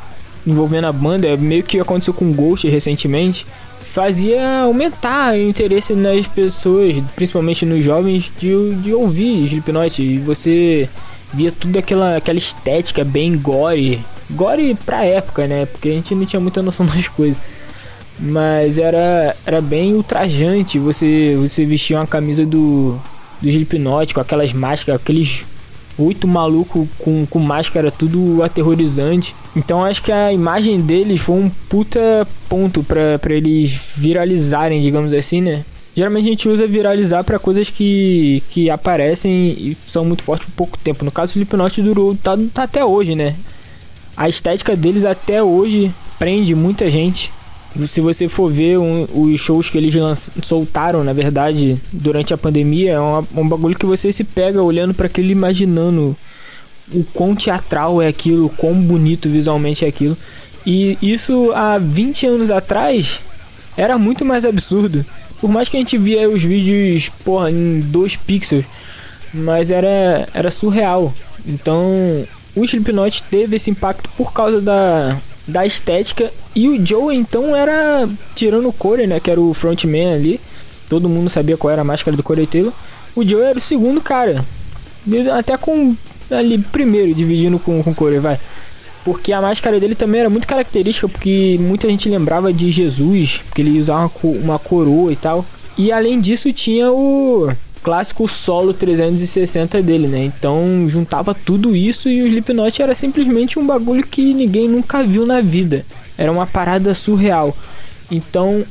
envolvendo 0.47 0.87
a 0.87 0.93
banda, 0.93 1.37
meio 1.37 1.63
que 1.63 1.79
aconteceu 1.79 2.13
com 2.13 2.33
Ghost 2.33 2.69
recentemente, 2.69 3.47
fazia 3.81 4.61
aumentar 4.61 5.35
o 5.35 5.43
interesse 5.43 5.95
nas 5.95 6.27
pessoas, 6.27 6.97
principalmente 7.15 7.65
nos 7.65 7.83
jovens, 7.83 8.31
de, 8.39 8.75
de 8.75 8.93
ouvir 8.93 9.45
Slipknot. 9.47 10.03
E 10.03 10.19
você 10.19 10.89
via 11.33 11.51
tudo 11.51 11.79
aquela, 11.79 12.17
aquela 12.17 12.39
estética 12.39 13.05
bem 13.05 13.39
gore. 13.39 14.05
Gore 14.31 14.77
pra 14.85 15.05
época, 15.05 15.47
né? 15.47 15.67
Porque 15.67 15.89
a 15.89 15.93
gente 15.93 16.15
não 16.15 16.27
tinha 16.27 16.41
muita 16.41 16.63
noção 16.63 16.85
das 16.87 17.09
coisas. 17.09 17.41
Mas 18.19 18.79
era, 18.79 19.37
era 19.47 19.61
bem 19.61 19.95
ultrajante 19.95 20.79
você, 20.79 21.37
você 21.39 21.65
vestir 21.65 21.95
uma 21.95 22.07
camisa 22.07 22.47
do, 22.47 22.99
do 23.41 23.49
Slipknot 23.49 24.15
com 24.15 24.21
aquelas 24.21 24.53
máscaras, 24.53 25.01
aqueles 25.01 25.45
oito 25.99 26.29
malucos 26.29 26.87
com, 26.99 27.25
com 27.27 27.39
máscara 27.39 27.91
tudo 27.91 28.43
aterrorizante. 28.43 29.35
Então 29.55 29.85
acho 29.85 30.03
que 30.03 30.13
a 30.13 30.33
imagem 30.33 30.81
deles 30.81 31.21
foi 31.21 31.37
um 31.37 31.51
puta 31.69 32.27
ponto 32.49 32.83
pra, 32.83 33.19
pra 33.19 33.35
eles 33.35 33.79
viralizarem, 33.97 34.83
digamos 34.83 35.13
assim, 35.13 35.41
né? 35.41 35.65
Geralmente 35.95 36.27
a 36.27 36.31
gente 36.31 36.49
usa 36.49 36.67
viralizar 36.67 37.25
para 37.25 37.39
coisas 37.39 37.71
que, 37.71 38.43
que 38.51 38.69
aparecem 38.69 39.33
e 39.33 39.77
são 39.87 40.05
muito 40.05 40.23
fortes 40.23 40.47
por 40.47 40.55
pouco 40.55 40.79
tempo. 40.79 41.03
No 41.03 41.11
caso, 41.11 41.31
o 41.31 41.33
Slipknot 41.33 41.81
durou, 41.81 42.15
tá, 42.15 42.37
tá 42.53 42.65
até 42.65 42.85
hoje, 42.85 43.15
né? 43.15 43.35
A 44.15 44.29
estética 44.29 44.77
deles 44.77 45.07
até 45.07 45.43
hoje 45.43 45.91
prende 46.19 46.55
muita 46.55 46.91
gente. 46.91 47.33
Se 47.89 48.01
você 48.01 48.29
for 48.29 48.51
ver 48.51 48.79
um, 48.79 49.07
os 49.13 49.41
shows 49.41 49.69
que 49.69 49.77
eles 49.77 49.95
soltaram, 50.43 51.05
na 51.05 51.13
verdade, 51.13 51.81
durante 51.93 52.33
a 52.33 52.39
pandemia, 52.39 52.93
é 52.93 53.01
uma, 53.01 53.27
um 53.37 53.49
bagulho 53.49 53.77
que 53.77 53.85
você 53.85 54.13
se 54.13 54.25
pega 54.25 54.63
olhando 54.63 54.95
para 54.95 55.07
aquilo, 55.07 55.31
imaginando 55.31 56.17
o 56.93 57.05
quão 57.05 57.35
teatral 57.35 58.01
é 58.01 58.09
aquilo, 58.09 58.47
o 58.47 58.51
quão 58.51 58.75
bonito 58.75 59.29
visualmente 59.29 59.85
é 59.85 59.89
aquilo. 59.89 60.17
E 60.65 60.97
isso 61.03 61.53
há 61.55 61.79
20 61.79 62.27
anos 62.27 62.51
atrás 62.51 63.21
era 63.77 63.99
muito 63.99 64.25
mais 64.25 64.45
absurdo. 64.45 65.05
Por 65.41 65.51
mais 65.51 65.69
que 65.69 65.77
a 65.77 65.81
gente 65.81 65.99
via 65.99 66.29
os 66.29 66.43
vídeos, 66.43 67.11
porra, 67.25 67.51
em 67.51 67.81
2 67.81 68.17
pixels, 68.17 68.65
mas 69.35 69.71
era, 69.71 70.27
era 70.33 70.51
surreal. 70.51 71.13
Então, 71.47 72.27
o 72.55 72.65
Slipknot 72.65 73.23
teve 73.25 73.57
esse 73.57 73.71
impacto 73.71 74.09
por 74.17 74.33
causa 74.33 74.61
da, 74.61 75.21
da 75.47 75.65
estética. 75.67 76.33
E 76.55 76.69
o 76.69 76.85
Joe, 76.85 77.15
então, 77.15 77.55
era, 77.55 78.09
tirando 78.35 78.69
o 78.69 78.73
Corey, 78.73 79.07
né, 79.07 79.21
que 79.21 79.31
era 79.31 79.41
o 79.41 79.55
frontman 79.55 80.15
ali, 80.15 80.41
todo 80.89 81.09
mundo 81.09 81.31
sabia 81.31 81.57
qual 81.57 81.73
era 81.73 81.83
a 81.83 81.85
máscara 81.85 82.17
do 82.17 82.23
Corey 82.23 82.47
Taylor. 82.47 82.73
O 83.15 83.25
Joe 83.25 83.43
era 83.43 83.59
o 83.59 83.63
segundo 83.63 84.01
cara, 84.01 84.45
até 85.37 85.57
com, 85.57 85.97
ali, 86.31 86.59
primeiro, 86.59 87.15
dividindo 87.15 87.59
com, 87.59 87.83
com 87.83 87.91
o 87.91 87.95
Corey, 87.95 88.19
vai. 88.19 88.39
Porque 89.05 89.33
a 89.33 89.41
máscara 89.41 89.79
dele 89.79 89.95
também 89.95 90.21
era 90.21 90.29
muito 90.29 90.49
característica, 90.49 91.09
porque 91.09 91.57
muita 91.61 91.89
gente 91.89 92.09
lembrava 92.09 92.53
de 92.53 92.73
Jesus, 92.73 93.41
porque 93.45 93.63
ele 93.63 93.81
usava 93.81 94.11
uma 94.25 94.59
coroa 94.59 95.13
e 95.13 95.17
tal. 95.17 95.47
E 95.79 95.93
além 95.93 96.21
disso 96.21 96.53
tinha 96.53 96.91
o 96.91 97.53
clássico 97.87 98.27
solo 98.27 98.75
360 98.75 99.81
dele, 99.81 100.09
né? 100.09 100.25
Então 100.25 100.89
juntava 100.89 101.33
tudo 101.33 101.77
isso 101.77 102.09
e 102.09 102.21
o 102.21 102.27
Slipknot 102.27 102.83
era 102.83 102.97
simplesmente 102.97 103.61
um 103.61 103.65
bagulho 103.65 104.05
que 104.05 104.35
ninguém 104.35 104.67
nunca 104.67 105.05
viu 105.05 105.25
na 105.25 105.41
vida. 105.41 105.87
Era 106.19 106.33
uma 106.33 106.49
parada 106.49 106.93
surreal. 106.95 107.57
Então 108.11 108.65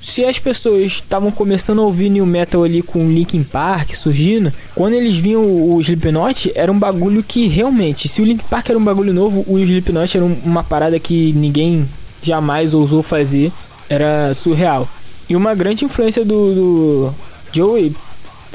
se 0.00 0.24
as 0.24 0.38
pessoas 0.38 0.86
estavam 0.86 1.30
começando 1.30 1.82
a 1.82 1.84
ouvir 1.84 2.08
new 2.08 2.24
metal 2.24 2.64
ali 2.64 2.80
com 2.80 3.00
Linkin 3.00 3.44
Park 3.44 3.92
surgindo, 3.94 4.50
quando 4.74 4.94
eles 4.94 5.18
viam 5.18 5.42
o 5.42 5.78
Slipknot, 5.82 6.50
era 6.54 6.72
um 6.72 6.78
bagulho 6.78 7.22
que 7.22 7.48
realmente, 7.48 8.08
se 8.08 8.22
o 8.22 8.24
Linkin 8.24 8.46
Park 8.48 8.70
era 8.70 8.78
um 8.78 8.84
bagulho 8.84 9.12
novo, 9.12 9.44
o 9.46 9.58
Slipknot 9.58 10.16
era 10.16 10.24
uma 10.24 10.64
parada 10.64 10.98
que 10.98 11.30
ninguém 11.34 11.86
jamais 12.22 12.72
ousou 12.72 13.02
fazer, 13.02 13.52
era 13.86 14.32
surreal. 14.32 14.88
E 15.28 15.36
uma 15.36 15.54
grande 15.54 15.84
influência 15.84 16.24
do, 16.24 16.54
do 16.54 17.14
Joey 17.52 17.94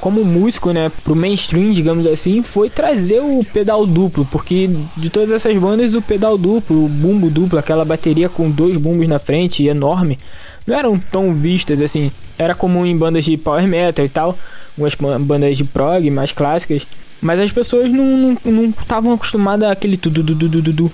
como 0.01 0.25
músico, 0.25 0.73
né, 0.73 0.91
pro 1.03 1.15
mainstream, 1.15 1.71
digamos 1.71 2.07
assim, 2.07 2.41
foi 2.41 2.71
trazer 2.71 3.21
o 3.21 3.45
pedal 3.53 3.85
duplo, 3.85 4.27
porque 4.29 4.67
de 4.97 5.11
todas 5.11 5.29
essas 5.29 5.55
bandas 5.55 5.93
o 5.93 6.01
pedal 6.01 6.39
duplo, 6.39 6.85
o 6.85 6.89
bumbo 6.89 7.29
duplo, 7.29 7.59
aquela 7.59 7.85
bateria 7.85 8.27
com 8.27 8.49
dois 8.49 8.75
bumbos 8.77 9.07
na 9.07 9.19
frente, 9.19 9.65
enorme, 9.67 10.17
não 10.65 10.75
eram 10.75 10.97
tão 10.97 11.33
vistas 11.33 11.81
assim. 11.81 12.11
Era 12.37 12.55
comum 12.55 12.83
em 12.83 12.97
bandas 12.97 13.23
de 13.23 13.37
power 13.37 13.67
metal 13.67 14.03
e 14.03 14.09
tal, 14.09 14.37
algumas 14.71 14.95
bandas 15.21 15.55
de 15.55 15.63
prog 15.63 16.09
mais 16.09 16.31
clássicas, 16.31 16.87
mas 17.21 17.39
as 17.39 17.51
pessoas 17.51 17.91
não 17.91 18.33
estavam 18.33 19.03
não, 19.03 19.09
não 19.09 19.13
acostumadas 19.13 19.69
àquele 19.69 19.97
tudo 19.97 20.23
du, 20.23 20.33
du, 20.33 20.49
du, 20.49 20.91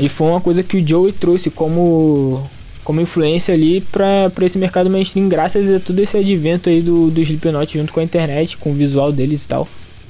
E 0.00 0.08
foi 0.08 0.28
uma 0.28 0.40
coisa 0.40 0.62
que 0.62 0.76
o 0.76 0.86
Joey 0.86 1.12
trouxe 1.12 1.50
como 1.50 2.42
como 2.82 3.00
influência 3.00 3.54
ali 3.54 3.80
para 3.80 4.32
esse 4.42 4.58
mercado 4.58 4.90
mainstream, 4.90 5.28
graças 5.28 5.70
a 5.70 5.78
todo 5.78 6.00
esse 6.00 6.16
advento 6.16 6.68
aí 6.68 6.80
do, 6.80 7.10
do 7.10 7.20
Slipknot 7.20 7.78
junto 7.78 7.92
com 7.92 8.00
a 8.00 8.02
internet, 8.02 8.56
com 8.56 8.72
o 8.72 8.74
visual 8.74 9.12
deles 9.12 9.44
e 9.44 9.48
tal. 9.48 9.68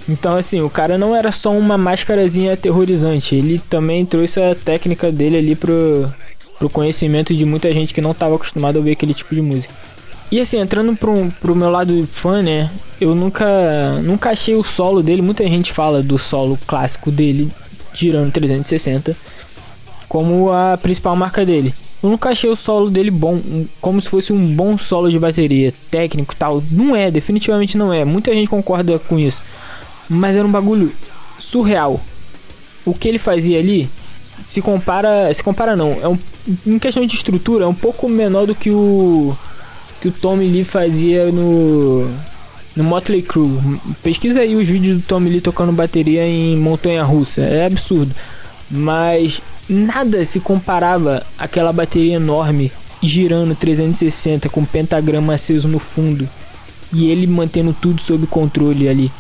Então, 0.08 0.36
assim, 0.36 0.62
o 0.62 0.70
cara 0.70 0.96
não 0.96 1.14
era 1.14 1.30
só 1.30 1.52
uma 1.52 1.76
máscarazinha 1.76 2.54
aterrorizante, 2.54 3.34
ele 3.34 3.60
também 3.68 4.06
trouxe 4.06 4.40
a 4.40 4.54
técnica 4.54 5.12
dele 5.12 5.36
ali 5.36 5.54
pro, 5.54 6.10
pro 6.58 6.70
conhecimento 6.70 7.34
de 7.34 7.44
muita 7.44 7.72
gente 7.72 7.92
que 7.92 8.00
não 8.00 8.12
estava 8.12 8.36
acostumado 8.36 8.76
a 8.76 8.78
ouvir 8.78 8.92
aquele 8.92 9.12
tipo 9.12 9.34
de 9.34 9.42
música. 9.42 9.74
E 10.30 10.38
assim, 10.38 10.58
entrando 10.58 10.96
pro, 10.96 11.28
pro 11.40 11.56
meu 11.56 11.70
lado 11.70 12.06
fã, 12.06 12.40
né? 12.40 12.70
Eu 13.00 13.14
nunca, 13.14 14.00
nunca 14.02 14.30
achei 14.30 14.54
o 14.54 14.62
solo 14.62 15.02
dele. 15.02 15.20
Muita 15.20 15.42
gente 15.44 15.72
fala 15.72 16.02
do 16.02 16.16
solo 16.16 16.56
clássico 16.68 17.10
dele, 17.10 17.50
girando 17.92 18.30
360, 18.30 19.16
como 20.10 20.50
a 20.50 20.76
principal 20.76 21.14
marca 21.14 21.46
dele. 21.46 21.72
Eu 22.02 22.10
nunca 22.10 22.30
achei 22.30 22.50
o 22.50 22.56
solo 22.56 22.90
dele 22.90 23.12
bom, 23.12 23.40
como 23.80 24.02
se 24.02 24.08
fosse 24.08 24.32
um 24.32 24.56
bom 24.56 24.76
solo 24.76 25.08
de 25.08 25.16
bateria, 25.20 25.72
técnico 25.88 26.34
tal. 26.34 26.60
Não 26.72 26.96
é, 26.96 27.12
definitivamente 27.12 27.78
não 27.78 27.92
é. 27.92 28.04
Muita 28.04 28.34
gente 28.34 28.48
concorda 28.48 28.98
com 28.98 29.16
isso. 29.16 29.40
Mas 30.08 30.34
era 30.34 30.44
um 30.44 30.50
bagulho 30.50 30.92
surreal. 31.38 32.00
O 32.84 32.92
que 32.92 33.06
ele 33.06 33.20
fazia 33.20 33.60
ali 33.60 33.88
se 34.44 34.60
compara, 34.60 35.32
se 35.32 35.44
compara 35.44 35.76
não, 35.76 35.98
é 36.02 36.08
um, 36.08 36.18
em 36.66 36.78
questão 36.80 37.06
de 37.06 37.14
estrutura, 37.14 37.64
é 37.64 37.68
um 37.68 37.74
pouco 37.74 38.08
menor 38.08 38.46
do 38.48 38.54
que 38.54 38.68
o 38.68 39.36
que 40.00 40.08
o 40.08 40.12
Tommy 40.12 40.48
Lee 40.48 40.64
fazia 40.64 41.30
no 41.30 42.10
no 42.74 42.82
Motley 42.82 43.22
Crue. 43.22 43.80
Pesquisa 44.02 44.40
aí 44.40 44.56
os 44.56 44.66
vídeos 44.66 44.98
do 44.98 45.06
Tommy 45.06 45.30
Lee 45.30 45.40
tocando 45.40 45.70
bateria 45.70 46.26
em 46.26 46.56
montanha 46.56 47.04
russa, 47.04 47.42
é 47.42 47.66
absurdo. 47.66 48.12
Mas 48.68 49.40
nada 49.72 50.24
se 50.24 50.40
comparava 50.40 51.24
àquela 51.38 51.72
bateria 51.72 52.16
enorme 52.16 52.72
girando 53.02 53.54
360 53.54 54.48
com 54.48 54.64
pentagrama 54.64 55.34
aceso 55.34 55.68
no 55.68 55.78
fundo 55.78 56.28
e 56.92 57.08
ele 57.08 57.26
mantendo 57.26 57.74
tudo 57.80 58.02
sob 58.02 58.26
controle 58.26 58.88
ali 58.88 59.10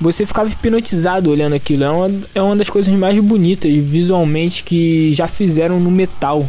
você 0.00 0.24
ficava 0.24 0.48
hipnotizado 0.48 1.30
olhando 1.30 1.54
aquilo. 1.54 1.84
É 1.84 1.90
uma, 1.90 2.10
é 2.36 2.42
uma 2.42 2.56
das 2.56 2.70
coisas 2.70 2.92
mais 2.94 3.18
bonitas 3.18 3.72
visualmente 3.72 4.62
que 4.62 5.12
já 5.14 5.26
fizeram 5.26 5.80
no 5.80 5.90
metal. 5.90 6.48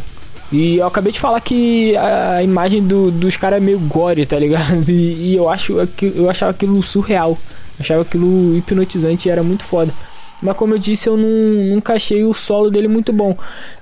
E 0.52 0.76
eu 0.76 0.86
acabei 0.86 1.12
de 1.12 1.20
falar 1.20 1.40
que 1.40 1.96
a 1.96 2.42
imagem 2.42 2.82
do, 2.82 3.10
dos 3.10 3.36
caras 3.36 3.60
é 3.60 3.64
meio 3.64 3.78
gore, 3.78 4.26
tá 4.26 4.38
ligado? 4.38 4.82
E, 4.88 5.32
e, 5.32 5.36
eu, 5.36 5.48
acho, 5.48 5.74
eu 6.02 6.30
achava 6.30 6.52
aquilo 6.52 6.82
surreal. 6.82 7.36
Achava 7.78 8.02
aquilo 8.02 8.56
hipnotizante 8.56 9.28
e 9.28 9.32
era 9.32 9.42
muito 9.42 9.64
foda. 9.64 9.92
Mas 10.42 10.56
como 10.56 10.74
eu 10.74 10.78
disse, 10.78 11.08
eu 11.08 11.16
não, 11.16 11.74
nunca 11.74 11.94
achei 11.94 12.24
o 12.24 12.32
solo 12.32 12.70
dele 12.70 12.88
muito 12.88 13.12
bom. 13.12 13.36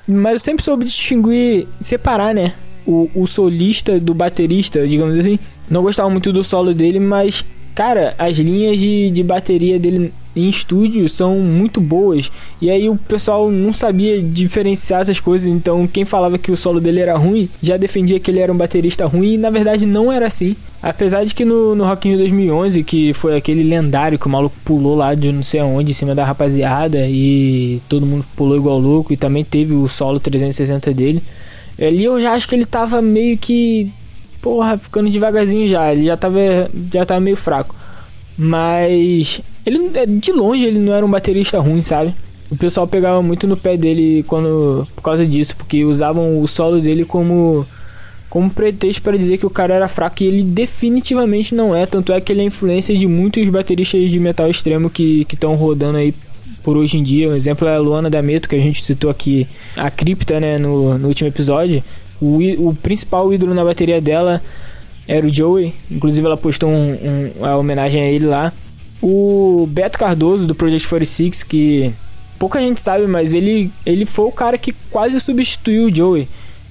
Mas 0.07 0.35
eu 0.35 0.41
sempre 0.41 0.65
soube 0.65 0.85
distinguir, 0.85 1.69
separar, 1.81 2.35
né? 2.35 2.55
O, 2.87 3.11
o 3.15 3.27
solista 3.27 4.01
do 4.01 4.15
baterista, 4.15 4.87
digamos 4.87 5.19
assim. 5.19 5.39
Não 5.69 5.83
gostava 5.83 6.09
muito 6.09 6.33
do 6.33 6.43
solo 6.43 6.73
dele, 6.75 6.99
mas 6.99 7.45
Cara, 7.79 8.13
as 8.19 8.37
linhas 8.37 8.81
de, 8.81 9.09
de 9.09 9.23
bateria 9.23 9.79
dele 9.79 10.13
em 10.39 10.49
estúdio 10.49 11.09
são 11.09 11.39
muito 11.39 11.81
boas. 11.81 12.31
E 12.61 12.71
aí 12.71 12.89
o 12.89 12.97
pessoal 12.97 13.51
não 13.51 13.73
sabia 13.73 14.23
diferenciar 14.23 15.01
essas 15.01 15.21
coisas. 15.21 15.49
Então 15.49 15.87
quem 15.87 16.05
falava 16.05 16.39
que 16.39 16.51
o 16.51 16.57
solo 16.57 16.81
dele 16.81 17.01
era 17.01 17.17
ruim 17.17 17.49
já 17.63 17.77
defendia 17.77 18.21
que 18.21 18.31
ele 18.31 18.41
era 18.41 18.53
um 18.53 18.57
baterista 18.57 19.07
ruim. 19.07 19.35
E 19.35 19.39
na 19.39 19.51
verdade 19.51 19.87
não 19.87 20.13
era 20.13 20.27
assim. 20.27 20.57
Apesar 20.81 21.25
de 21.25 21.35
que 21.35 21.45
no, 21.45 21.75
no 21.75 21.85
Rock 21.85 22.09
in 22.09 22.13
Rio 22.13 22.21
2011, 22.21 22.85
que 22.85 23.13
foi 23.13 23.37
aquele 23.37 23.65
lendário 23.65 24.19
que 24.19 24.27
o 24.27 24.31
maluco 24.31 24.55
pulou 24.65 24.95
lá 24.95 25.13
de 25.15 25.33
não 25.33 25.43
sei 25.43 25.59
aonde, 25.59 25.91
em 25.91 25.95
cima 25.95 26.15
da 26.15 26.25
rapaziada, 26.25 27.05
e 27.09 27.83
todo 27.89 28.07
mundo 28.07 28.25
pulou 28.37 28.57
igual 28.57 28.79
louco, 28.79 29.13
e 29.13 29.17
também 29.17 29.43
teve 29.43 29.75
o 29.75 29.89
solo 29.89 30.21
360 30.21 30.95
dele. 30.95 31.21
Ali 31.81 32.05
eu 32.05 32.21
já 32.21 32.33
acho 32.33 32.47
que 32.47 32.55
ele 32.55 32.65
tava 32.65 33.03
meio 33.03 33.37
que 33.37 33.91
porra, 34.41 34.79
ficando 34.79 35.11
devagarzinho 35.11 35.69
já. 35.69 35.93
Ele 35.93 36.07
já 36.07 36.17
tava, 36.17 36.39
já 36.93 37.05
tava 37.05 37.21
meio 37.21 37.37
fraco. 37.37 37.75
Mas 38.39 39.41
ele 39.67 39.91
é, 39.95 40.07
de 40.07 40.31
longe 40.31 40.65
ele 40.65 40.79
não 40.79 40.93
era 40.93 41.05
um 41.05 41.11
baterista 41.11 41.59
ruim, 41.59 41.83
sabe? 41.83 42.15
O 42.49 42.57
pessoal 42.57 42.87
pegava 42.87 43.21
muito 43.21 43.47
no 43.49 43.57
pé 43.57 43.77
dele 43.77 44.25
quando 44.29 44.87
por 44.95 45.03
causa 45.03 45.27
disso, 45.27 45.57
porque 45.57 45.85
usavam 45.85 46.41
o 46.41 46.47
solo 46.47 46.81
dele 46.81 47.05
como 47.05 47.67
como 48.31 48.51
pretexto 48.51 49.03
para 49.03 49.17
dizer 49.17 49.39
que 49.39 49.47
o 49.47 49.51
cara 49.51 49.75
era 49.75 49.89
fraco 49.89 50.23
e 50.23 50.27
ele 50.27 50.43
definitivamente 50.43 51.55
não 51.55 51.75
é, 51.75 51.87
tanto 51.87 52.13
é 52.13 52.21
que 52.21 52.31
ele 52.31 52.43
é 52.43 52.45
influência 52.45 52.97
de 52.97 53.07
muitos 53.07 53.49
bateristas 53.49 54.11
de 54.11 54.19
metal 54.19 54.49
extremo 54.51 54.89
que 54.89 55.27
estão 55.33 55.55
rodando 55.57 55.99
aí 55.99 56.15
por 56.63 56.77
hoje 56.77 56.99
em 56.99 57.03
dia. 57.03 57.31
Um 57.31 57.35
exemplo 57.35 57.67
é 57.67 57.75
a 57.75 57.79
Luana 57.79 58.11
D'Ameto, 58.11 58.49
que 58.49 58.55
a 58.55 58.61
gente 58.61 58.85
citou 58.85 59.11
aqui, 59.11 59.49
a 59.75 59.91
Cripta, 59.91 60.39
né, 60.39 60.59
no, 60.59 60.99
no 60.99 61.09
último 61.09 61.29
episódio. 61.29 61.83
O, 62.21 62.69
o 62.69 62.75
principal 62.75 63.33
ídolo 63.33 63.55
na 63.55 63.65
bateria 63.65 64.01
dela 64.01 64.43
era 65.09 65.27
o 65.27 65.35
Joey, 65.35 65.73
inclusive 65.91 66.27
ela 66.27 66.37
postou 66.37 66.69
um, 66.69 66.93
um, 66.93 67.33
uma 67.39 67.57
homenagem 67.57 68.03
a 68.03 68.07
ele 68.07 68.27
lá. 68.27 68.53
O 69.03 69.67
Beto 69.71 69.99
Cardoso 69.99 70.47
do 70.47 70.55
Project 70.55 70.87
46, 70.87 71.43
que 71.45 71.93
pouca 72.39 72.61
gente 72.61 72.81
sabe, 72.81 73.07
mas 73.07 73.33
ele, 73.33 73.71
ele 73.87 74.05
foi 74.05 74.27
o 74.27 74.33
cara 74.33 74.59
que 74.59 74.75
quase 74.91 75.19
substituiu 75.19 75.87
o 75.87 75.95
Joey. 75.95 76.29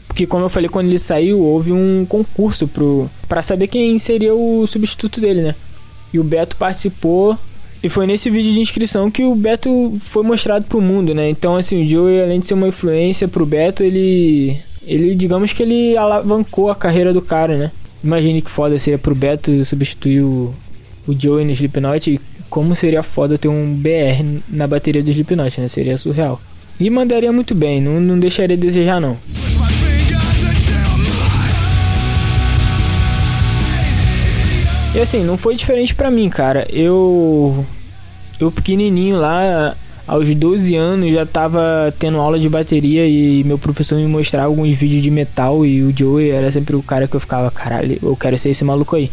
Porque 0.07 0.27
como 0.27 0.45
eu 0.45 0.49
falei, 0.49 0.69
quando 0.69 0.87
ele 0.87 0.99
saiu, 0.99 1.39
houve 1.39 1.71
um 1.71 2.05
concurso 2.07 2.67
pro, 2.67 3.09
pra 3.27 3.41
saber 3.41 3.67
quem 3.67 3.97
seria 3.97 4.33
o 4.33 4.65
substituto 4.67 5.19
dele, 5.19 5.41
né? 5.41 5.55
E 6.13 6.19
o 6.19 6.23
Beto 6.23 6.55
participou 6.55 7.37
e 7.83 7.89
foi 7.89 8.07
nesse 8.07 8.29
vídeo 8.29 8.53
de 8.53 8.59
inscrição 8.59 9.11
que 9.11 9.23
o 9.23 9.35
Beto 9.35 9.97
foi 9.99 10.23
mostrado 10.23 10.65
pro 10.65 10.81
mundo, 10.81 11.13
né? 11.13 11.29
Então, 11.29 11.55
assim, 11.55 11.83
o 11.83 11.87
Joey, 11.87 12.21
além 12.21 12.39
de 12.39 12.47
ser 12.47 12.53
uma 12.53 12.67
influência 12.67 13.27
pro 13.27 13.45
Beto, 13.45 13.83
ele. 13.83 14.57
Ele, 14.85 15.15
digamos 15.15 15.51
que 15.51 15.61
ele 15.61 15.97
alavancou 15.97 16.71
a 16.71 16.75
carreira 16.75 17.11
do 17.11 17.21
cara, 17.21 17.57
né? 17.57 17.71
Imagine 18.03 18.41
que 18.41 18.49
foda 18.49 18.77
seria 18.77 18.97
pro 18.97 19.15
Beto 19.15 19.65
substituir 19.65 20.21
o, 20.21 20.53
o 21.07 21.19
Joey 21.19 21.45
no 21.45 21.51
Slipknot. 21.51 22.11
E 22.11 22.19
como 22.49 22.75
seria 22.75 23.03
foda 23.03 23.37
ter 23.37 23.47
um 23.47 23.73
BR 23.73 24.41
na 24.47 24.67
bateria 24.67 25.03
do 25.03 25.09
Slipknot, 25.09 25.59
né? 25.59 25.67
Seria 25.67 25.97
surreal. 25.97 26.39
E 26.79 26.89
mandaria 26.89 27.31
muito 27.31 27.55
bem, 27.55 27.81
não, 27.81 27.99
não 27.99 28.19
deixaria 28.19 28.55
a 28.55 28.59
desejar, 28.59 29.01
não. 29.01 29.17
E 34.97 34.99
assim, 34.99 35.23
não 35.23 35.37
foi 35.37 35.55
diferente 35.55 35.93
para 35.93 36.09
mim, 36.09 36.27
cara. 36.27 36.65
Eu. 36.71 37.65
Eu 38.39 38.51
pequenininho 38.51 39.17
lá, 39.17 39.75
aos 40.07 40.33
12 40.33 40.75
anos, 40.75 41.11
já 41.11 41.25
tava 41.25 41.93
tendo 41.99 42.17
aula 42.17 42.39
de 42.39 42.47
bateria 42.47 43.05
e 43.05 43.43
meu 43.43 43.57
professor 43.57 43.97
me 43.97 44.07
mostrava 44.07 44.47
alguns 44.47 44.75
vídeos 44.75 45.03
de 45.03 45.11
metal 45.11 45.65
e 45.65 45.83
o 45.83 45.95
Joey 45.95 46.29
era 46.29 46.49
sempre 46.49 46.75
o 46.75 46.81
cara 46.81 47.07
que 47.07 47.15
eu 47.15 47.19
ficava, 47.19 47.51
caralho, 47.51 47.99
eu 48.01 48.15
quero 48.15 48.37
ser 48.37 48.49
esse 48.49 48.63
maluco 48.63 48.95
aí. 48.95 49.11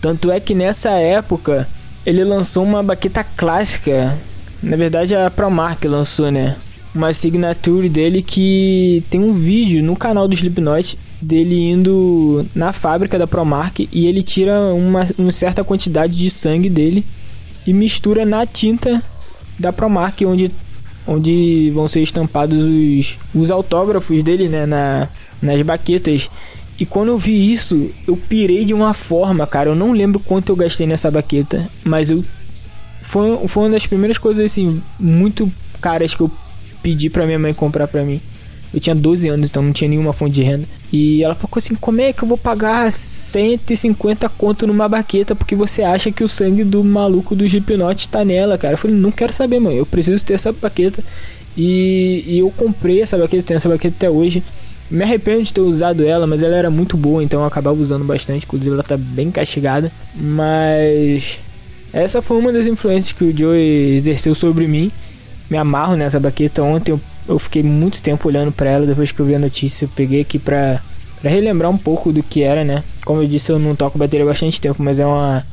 Tanto 0.00 0.30
é 0.32 0.40
que 0.40 0.54
nessa 0.54 0.90
época 0.90 1.68
ele 2.04 2.24
lançou 2.24 2.64
uma 2.64 2.82
baqueta 2.82 3.22
clássica. 3.22 4.18
Na 4.62 4.76
verdade 4.76 5.14
a 5.14 5.30
Promark 5.30 5.84
lançou, 5.84 6.30
né? 6.30 6.56
Uma 6.94 7.12
signature 7.12 7.88
dele 7.88 8.22
que 8.22 9.04
tem 9.10 9.20
um 9.20 9.34
vídeo 9.34 9.82
no 9.82 9.96
canal 9.96 10.26
do 10.26 10.34
Slipknot 10.34 10.98
dele 11.20 11.70
indo 11.70 12.46
na 12.54 12.72
fábrica 12.72 13.18
da 13.18 13.26
Promark 13.26 13.88
e 13.90 14.06
ele 14.06 14.22
tira 14.22 14.74
uma, 14.74 15.04
uma 15.16 15.32
certa 15.32 15.64
quantidade 15.64 16.16
de 16.16 16.28
sangue 16.28 16.68
dele 16.68 17.04
e 17.66 17.72
mistura 17.72 18.24
na 18.24 18.44
tinta 18.44 19.02
da 19.58 19.72
Promark 19.72 20.20
onde, 20.22 20.50
onde 21.06 21.70
vão 21.74 21.88
ser 21.88 22.02
estampados 22.02 22.58
os, 22.62 23.16
os 23.34 23.50
autógrafos 23.50 24.22
dele 24.22 24.48
né, 24.48 24.66
na, 24.66 25.08
nas 25.40 25.60
baquetas. 25.62 26.28
E 26.78 26.84
quando 26.84 27.08
eu 27.08 27.18
vi 27.18 27.52
isso, 27.52 27.90
eu 28.06 28.16
pirei 28.16 28.64
de 28.64 28.74
uma 28.74 28.92
forma, 28.92 29.46
cara. 29.46 29.70
Eu 29.70 29.76
não 29.76 29.92
lembro 29.92 30.18
quanto 30.18 30.50
eu 30.50 30.56
gastei 30.56 30.86
nessa 30.86 31.10
baqueta, 31.10 31.68
mas 31.84 32.10
eu 32.10 32.24
foi, 33.00 33.46
foi 33.46 33.64
uma 33.64 33.70
das 33.70 33.86
primeiras 33.86 34.18
coisas 34.18 34.44
assim 34.44 34.82
muito 34.98 35.50
caras 35.80 36.14
que 36.14 36.22
eu 36.22 36.30
pedi 36.82 37.08
pra 37.08 37.26
minha 37.26 37.38
mãe 37.38 37.54
comprar 37.54 37.86
pra 37.86 38.02
mim. 38.02 38.20
Eu 38.74 38.80
tinha 38.80 38.94
12 38.94 39.28
anos, 39.28 39.48
então 39.48 39.62
não 39.62 39.72
tinha 39.72 39.88
nenhuma 39.88 40.12
fonte 40.12 40.32
de 40.32 40.42
renda. 40.42 40.66
E 40.92 41.22
ela 41.22 41.36
falou 41.36 41.52
assim: 41.56 41.76
como 41.76 42.00
é 42.00 42.12
que 42.12 42.24
eu 42.24 42.28
vou 42.28 42.36
pagar 42.36 42.90
150 42.90 44.28
conto 44.30 44.66
numa 44.66 44.88
baqueta 44.88 45.34
porque 45.34 45.54
você 45.54 45.82
acha 45.82 46.10
que 46.10 46.24
o 46.24 46.28
sangue 46.28 46.64
do 46.64 46.82
maluco 46.82 47.36
do 47.36 47.46
Slipknot 47.46 48.08
tá 48.08 48.24
nela, 48.24 48.58
cara? 48.58 48.74
Eu 48.74 48.78
falei: 48.78 48.96
não 48.96 49.12
quero 49.12 49.32
saber, 49.32 49.60
mãe, 49.60 49.76
eu 49.76 49.86
preciso 49.86 50.24
ter 50.24 50.34
essa 50.34 50.52
baqueta. 50.52 51.04
E, 51.56 52.24
e 52.26 52.38
eu 52.40 52.50
comprei 52.50 53.00
essa 53.00 53.16
baqueta, 53.16 53.44
tenho 53.44 53.58
essa 53.58 53.68
baqueta 53.68 53.94
até 53.96 54.10
hoje. 54.10 54.42
Me 54.90 55.04
arrependo 55.04 55.44
de 55.44 55.52
ter 55.52 55.60
usado 55.60 56.04
ela, 56.04 56.26
mas 56.26 56.42
ela 56.42 56.56
era 56.56 56.68
muito 56.68 56.96
boa, 56.96 57.22
então 57.22 57.40
eu 57.40 57.46
acabava 57.46 57.80
usando 57.80 58.04
bastante. 58.04 58.44
Inclusive, 58.44 58.74
ela 58.74 58.82
tá 58.82 58.96
bem 58.96 59.30
castigada. 59.30 59.90
Mas 60.16 61.38
essa 61.92 62.20
foi 62.20 62.38
uma 62.38 62.52
das 62.52 62.66
influências 62.66 63.12
que 63.12 63.24
o 63.24 63.36
Joey 63.36 63.96
exerceu 63.96 64.34
sobre 64.34 64.66
mim. 64.66 64.90
Me 65.48 65.56
amarro 65.56 65.96
nessa 65.96 66.18
baqueta. 66.18 66.60
Ontem 66.62 66.90
eu 66.90 67.00
eu 67.26 67.38
fiquei 67.38 67.62
muito 67.62 68.02
tempo 68.02 68.28
olhando 68.28 68.52
para 68.52 68.70
ela 68.70 68.86
depois 68.86 69.10
que 69.10 69.20
eu 69.20 69.26
vi 69.26 69.34
a 69.34 69.38
notícia. 69.38 69.84
Eu 69.84 69.90
peguei 69.94 70.20
aqui 70.20 70.38
pra, 70.38 70.80
pra 71.20 71.30
relembrar 71.30 71.70
um 71.70 71.78
pouco 71.78 72.12
do 72.12 72.22
que 72.22 72.42
era, 72.42 72.64
né? 72.64 72.82
Como 73.04 73.22
eu 73.22 73.26
disse, 73.26 73.50
eu 73.50 73.58
não 73.58 73.74
toco 73.74 73.98
bateria 73.98 74.24
há 74.24 74.28
bastante 74.28 74.60
tempo, 74.60 74.82
mas 74.82 74.98
é 74.98 75.06
uma. 75.06 75.44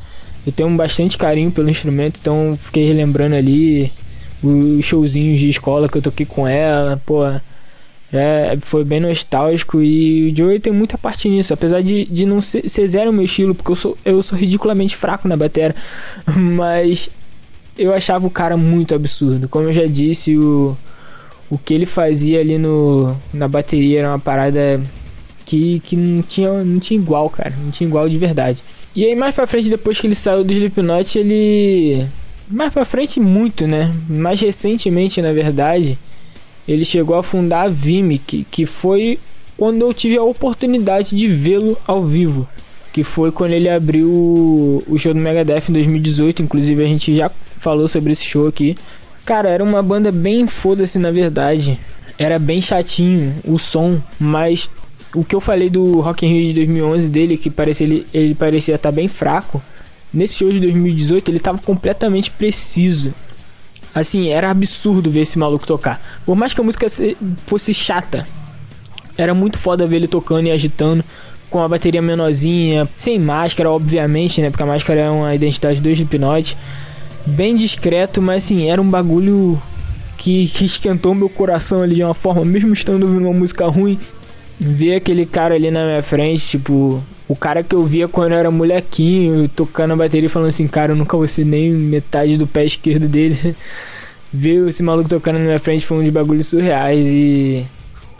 Eu 0.45 0.51
tenho 0.51 0.69
bastante 0.75 1.17
carinho 1.17 1.51
pelo 1.51 1.69
instrumento, 1.69 2.19
então 2.19 2.57
fiquei 2.61 2.87
relembrando 2.87 3.35
ali 3.35 3.91
os 4.43 4.83
showzinhos 4.83 5.39
de 5.39 5.49
escola 5.49 5.87
que 5.87 5.97
eu 5.97 6.01
toquei 6.01 6.25
com 6.25 6.47
ela, 6.47 7.01
pô. 7.05 7.23
É, 8.13 8.57
foi 8.63 8.83
bem 8.83 8.99
nostálgico 8.99 9.81
e 9.81 10.31
o 10.31 10.35
Joey 10.35 10.59
tem 10.59 10.73
muita 10.73 10.97
parte 10.97 11.29
nisso, 11.29 11.53
apesar 11.53 11.81
de, 11.81 12.03
de 12.03 12.25
não 12.25 12.41
ser, 12.41 12.67
ser 12.69 12.85
zero 12.85 13.09
o 13.09 13.13
meu 13.13 13.23
estilo, 13.23 13.55
porque 13.55 13.71
eu 13.71 13.75
sou, 13.75 13.97
eu 14.03 14.21
sou 14.21 14.37
ridiculamente 14.37 14.97
fraco 14.97 15.29
na 15.29 15.37
bateria, 15.37 15.73
mas 16.35 17.09
eu 17.77 17.93
achava 17.93 18.27
o 18.27 18.29
cara 18.29 18.57
muito 18.57 18.93
absurdo. 18.93 19.47
Como 19.47 19.69
eu 19.69 19.73
já 19.73 19.85
disse, 19.85 20.37
o, 20.37 20.77
o 21.51 21.57
que 21.57 21.73
ele 21.73 21.85
fazia 21.85 22.39
ali 22.39 22.57
no, 22.57 23.13
na 23.33 23.45
bateria 23.45 23.99
era 23.99 24.07
uma 24.07 24.19
parada 24.19 24.81
que, 25.45 25.81
que 25.81 25.97
não, 25.97 26.21
tinha, 26.21 26.63
não 26.63 26.79
tinha 26.79 26.97
igual, 26.97 27.29
cara. 27.29 27.53
Não 27.61 27.71
tinha 27.71 27.85
igual 27.85 28.07
de 28.07 28.17
verdade. 28.17 28.63
E 28.95 29.05
aí 29.05 29.13
mais 29.15 29.35
pra 29.35 29.45
frente, 29.45 29.69
depois 29.69 29.99
que 29.99 30.07
ele 30.07 30.15
saiu 30.15 30.45
do 30.45 30.53
Slipknot, 30.53 31.19
ele... 31.19 32.07
Mais 32.47 32.71
pra 32.71 32.85
frente 32.85 33.19
muito, 33.19 33.67
né? 33.67 33.93
Mais 34.07 34.39
recentemente, 34.39 35.21
na 35.21 35.33
verdade, 35.33 35.97
ele 36.65 36.85
chegou 36.85 37.17
a 37.17 37.23
fundar 37.23 37.63
a 37.63 37.67
Vime, 37.67 38.17
que, 38.17 38.65
foi 38.65 39.19
quando 39.57 39.81
eu 39.81 39.93
tive 39.93 40.17
a 40.17 40.23
oportunidade 40.23 41.15
de 41.17 41.27
vê-lo 41.27 41.77
ao 41.85 42.03
vivo. 42.05 42.47
Que 42.93 43.03
foi 43.03 43.29
quando 43.29 43.51
ele 43.51 43.67
abriu 43.67 44.09
o 44.87 44.97
show 44.97 45.13
do 45.13 45.19
Megadeth 45.19 45.69
em 45.69 45.73
2018. 45.73 46.43
Inclusive 46.43 46.83
a 46.83 46.87
gente 46.87 47.13
já 47.13 47.29
falou 47.57 47.89
sobre 47.89 48.13
esse 48.13 48.23
show 48.23 48.47
aqui. 48.47 48.77
Cara, 49.25 49.49
era 49.49 49.63
uma 49.63 49.81
banda 49.81 50.11
bem 50.11 50.47
foda-se 50.47 50.97
na 50.97 51.11
verdade. 51.11 51.79
Era 52.17 52.37
bem 52.37 52.61
chatinho 52.61 53.35
o 53.43 53.57
som, 53.57 53.99
mas 54.19 54.69
o 55.13 55.23
que 55.23 55.35
eu 55.35 55.41
falei 55.41 55.69
do 55.69 55.99
Rock 55.99 56.25
in 56.25 56.29
Rio 56.29 56.47
de 56.47 56.65
2011 56.65 57.09
dele, 57.09 57.37
que 57.37 57.49
parecia 57.49 57.85
ele, 57.85 58.07
ele 58.13 58.35
parecia 58.35 58.75
estar 58.75 58.89
tá 58.89 58.95
bem 58.95 59.07
fraco. 59.07 59.61
Nesse 60.13 60.35
show 60.35 60.51
de 60.51 60.59
2018 60.59 61.29
ele 61.29 61.37
estava 61.37 61.57
completamente 61.57 62.29
preciso. 62.31 63.13
Assim, 63.93 64.29
era 64.29 64.49
absurdo 64.49 65.11
ver 65.11 65.21
esse 65.21 65.37
maluco 65.37 65.65
tocar. 65.65 66.01
Por 66.25 66.35
mais 66.35 66.53
que 66.53 66.61
a 66.61 66.63
música 66.63 66.87
fosse 67.45 67.73
chata, 67.73 68.25
era 69.17 69.33
muito 69.33 69.57
foda 69.57 69.85
ver 69.85 69.97
ele 69.97 70.07
tocando 70.07 70.47
e 70.47 70.51
agitando 70.51 71.03
com 71.49 71.61
a 71.61 71.67
bateria 71.67 72.01
menorzinha, 72.01 72.87
sem 72.97 73.19
máscara, 73.19 73.69
obviamente, 73.69 74.41
né? 74.41 74.49
Porque 74.49 74.63
a 74.63 74.65
máscara 74.65 75.01
é 75.01 75.09
uma 75.09 75.35
identidade 75.35 75.81
do 75.81 75.89
Slipknot 75.89 76.57
bem 77.25 77.55
discreto, 77.55 78.21
mas 78.21 78.43
assim, 78.43 78.69
era 78.69 78.81
um 78.81 78.89
bagulho 78.89 79.61
que, 80.17 80.47
que 80.47 80.65
esquentou 80.65 81.15
meu 81.15 81.29
coração 81.29 81.81
ali 81.81 81.95
de 81.95 82.03
uma 82.03 82.13
forma, 82.13 82.45
mesmo 82.45 82.73
estando 82.73 83.03
ouvindo 83.03 83.25
uma 83.25 83.37
música 83.37 83.65
ruim, 83.67 83.99
ver 84.59 84.95
aquele 84.95 85.25
cara 85.25 85.55
ali 85.55 85.71
na 85.71 85.83
minha 85.83 86.03
frente, 86.03 86.47
tipo, 86.47 87.01
o 87.27 87.35
cara 87.35 87.63
que 87.63 87.73
eu 87.73 87.85
via 87.85 88.07
quando 88.07 88.33
eu 88.33 88.37
era 88.37 88.51
molequinho, 88.51 89.47
tocando 89.49 89.93
a 89.93 89.95
bateria 89.95 90.29
falando 90.29 90.49
assim, 90.49 90.67
cara, 90.67 90.91
eu 90.91 90.95
nunca 90.95 91.17
vou 91.17 91.27
ser 91.27 91.45
nem 91.45 91.71
metade 91.71 92.37
do 92.37 92.45
pé 92.45 92.65
esquerdo 92.65 93.07
dele. 93.07 93.55
ver 94.33 94.67
esse 94.67 94.81
maluco 94.81 95.09
tocando 95.09 95.39
na 95.39 95.45
minha 95.45 95.59
frente 95.59 95.85
foi 95.85 95.97
um 95.97 96.03
de 96.03 96.11
bagulhos 96.11 96.47
surreais 96.47 97.05
e 97.05 97.65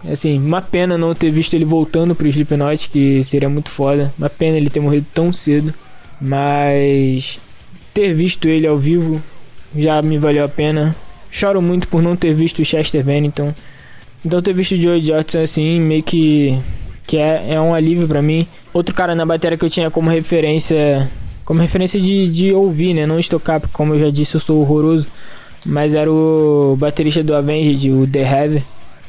assim, 0.09 0.37
uma 0.39 0.61
pena 0.61 0.97
não 0.97 1.13
ter 1.13 1.31
visto 1.31 1.53
ele 1.53 1.63
voltando 1.63 2.15
pro 2.15 2.27
Slipknot, 2.27 2.89
que 2.89 3.23
seria 3.23 3.47
muito 3.47 3.69
foda. 3.69 4.13
Uma 4.17 4.29
pena 4.29 4.57
ele 4.57 4.69
ter 4.69 4.79
morrido 4.79 5.05
tão 5.13 5.31
cedo, 5.31 5.73
mas 6.19 7.39
ter 7.93 8.13
visto 8.13 8.47
ele 8.47 8.67
ao 8.67 8.77
vivo 8.77 9.21
já 9.75 10.01
me 10.01 10.17
valeu 10.17 10.43
a 10.43 10.49
pena. 10.49 10.95
Choro 11.29 11.61
muito 11.61 11.87
por 11.87 12.01
não 12.01 12.15
ter 12.15 12.33
visto 12.33 12.61
o 12.61 12.65
Chester 12.65 13.03
Bennington. 13.03 13.53
Então 14.25 14.41
ter 14.41 14.53
visto 14.53 14.73
o 14.73 14.77
Jordison 14.77 15.41
assim, 15.41 15.79
meio 15.79 16.03
que 16.03 16.57
que 17.07 17.17
é, 17.17 17.55
é 17.55 17.61
um 17.61 17.73
alívio 17.73 18.07
para 18.07 18.21
mim. 18.21 18.47
Outro 18.73 18.95
cara 18.95 19.13
na 19.13 19.25
bateria 19.25 19.57
que 19.57 19.65
eu 19.65 19.69
tinha 19.69 19.91
como 19.91 20.09
referência, 20.09 21.11
como 21.43 21.59
referência 21.59 21.99
de, 21.99 22.29
de 22.29 22.53
ouvir, 22.53 22.93
né, 22.93 23.05
não 23.05 23.19
estocar, 23.19 23.59
porque 23.59 23.73
como 23.73 23.93
eu 23.93 23.99
já 23.99 24.09
disse, 24.09 24.35
eu 24.35 24.39
sou 24.39 24.61
horroroso, 24.61 25.07
mas 25.65 25.93
era 25.93 26.09
o 26.09 26.77
baterista 26.79 27.21
do 27.21 27.35
Avenged, 27.35 27.91
o 27.91 28.07
The 28.07 28.21
Heavy, 28.21 28.63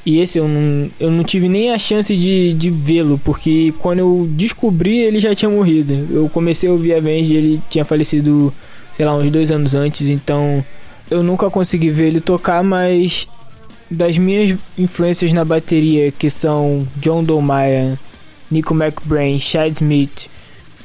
E 0.04 0.18
esse 0.18 0.38
eu 0.38 0.48
não, 0.48 0.90
eu 0.98 1.10
não 1.10 1.22
tive 1.22 1.48
nem 1.48 1.70
a 1.70 1.78
chance 1.78 2.16
de, 2.16 2.54
de 2.54 2.70
vê-lo, 2.70 3.20
porque 3.24 3.72
quando 3.78 4.00
eu 4.00 4.28
descobri 4.32 4.98
ele 4.98 5.20
já 5.20 5.32
tinha 5.34 5.50
morrido. 5.50 5.94
Eu 6.10 6.28
comecei 6.28 6.68
a 6.68 6.72
ouvir 6.72 6.94
Avenged 6.94 7.36
ele 7.36 7.60
tinha 7.70 7.84
falecido, 7.84 8.52
sei 9.02 9.06
lá, 9.06 9.16
uns 9.16 9.32
dois 9.32 9.50
anos 9.50 9.74
antes, 9.74 10.08
então 10.08 10.64
eu 11.10 11.24
nunca 11.24 11.50
consegui 11.50 11.90
ver 11.90 12.06
ele 12.06 12.20
tocar, 12.20 12.62
mas 12.62 13.26
das 13.90 14.16
minhas 14.16 14.56
influências 14.78 15.32
na 15.32 15.44
bateria, 15.44 16.12
que 16.12 16.30
são 16.30 16.86
John 16.98 17.24
Dolmayan, 17.24 17.98
Nico 18.48 18.72
McBrain, 18.72 19.40
Chad 19.40 19.72
Smith, 19.72 20.28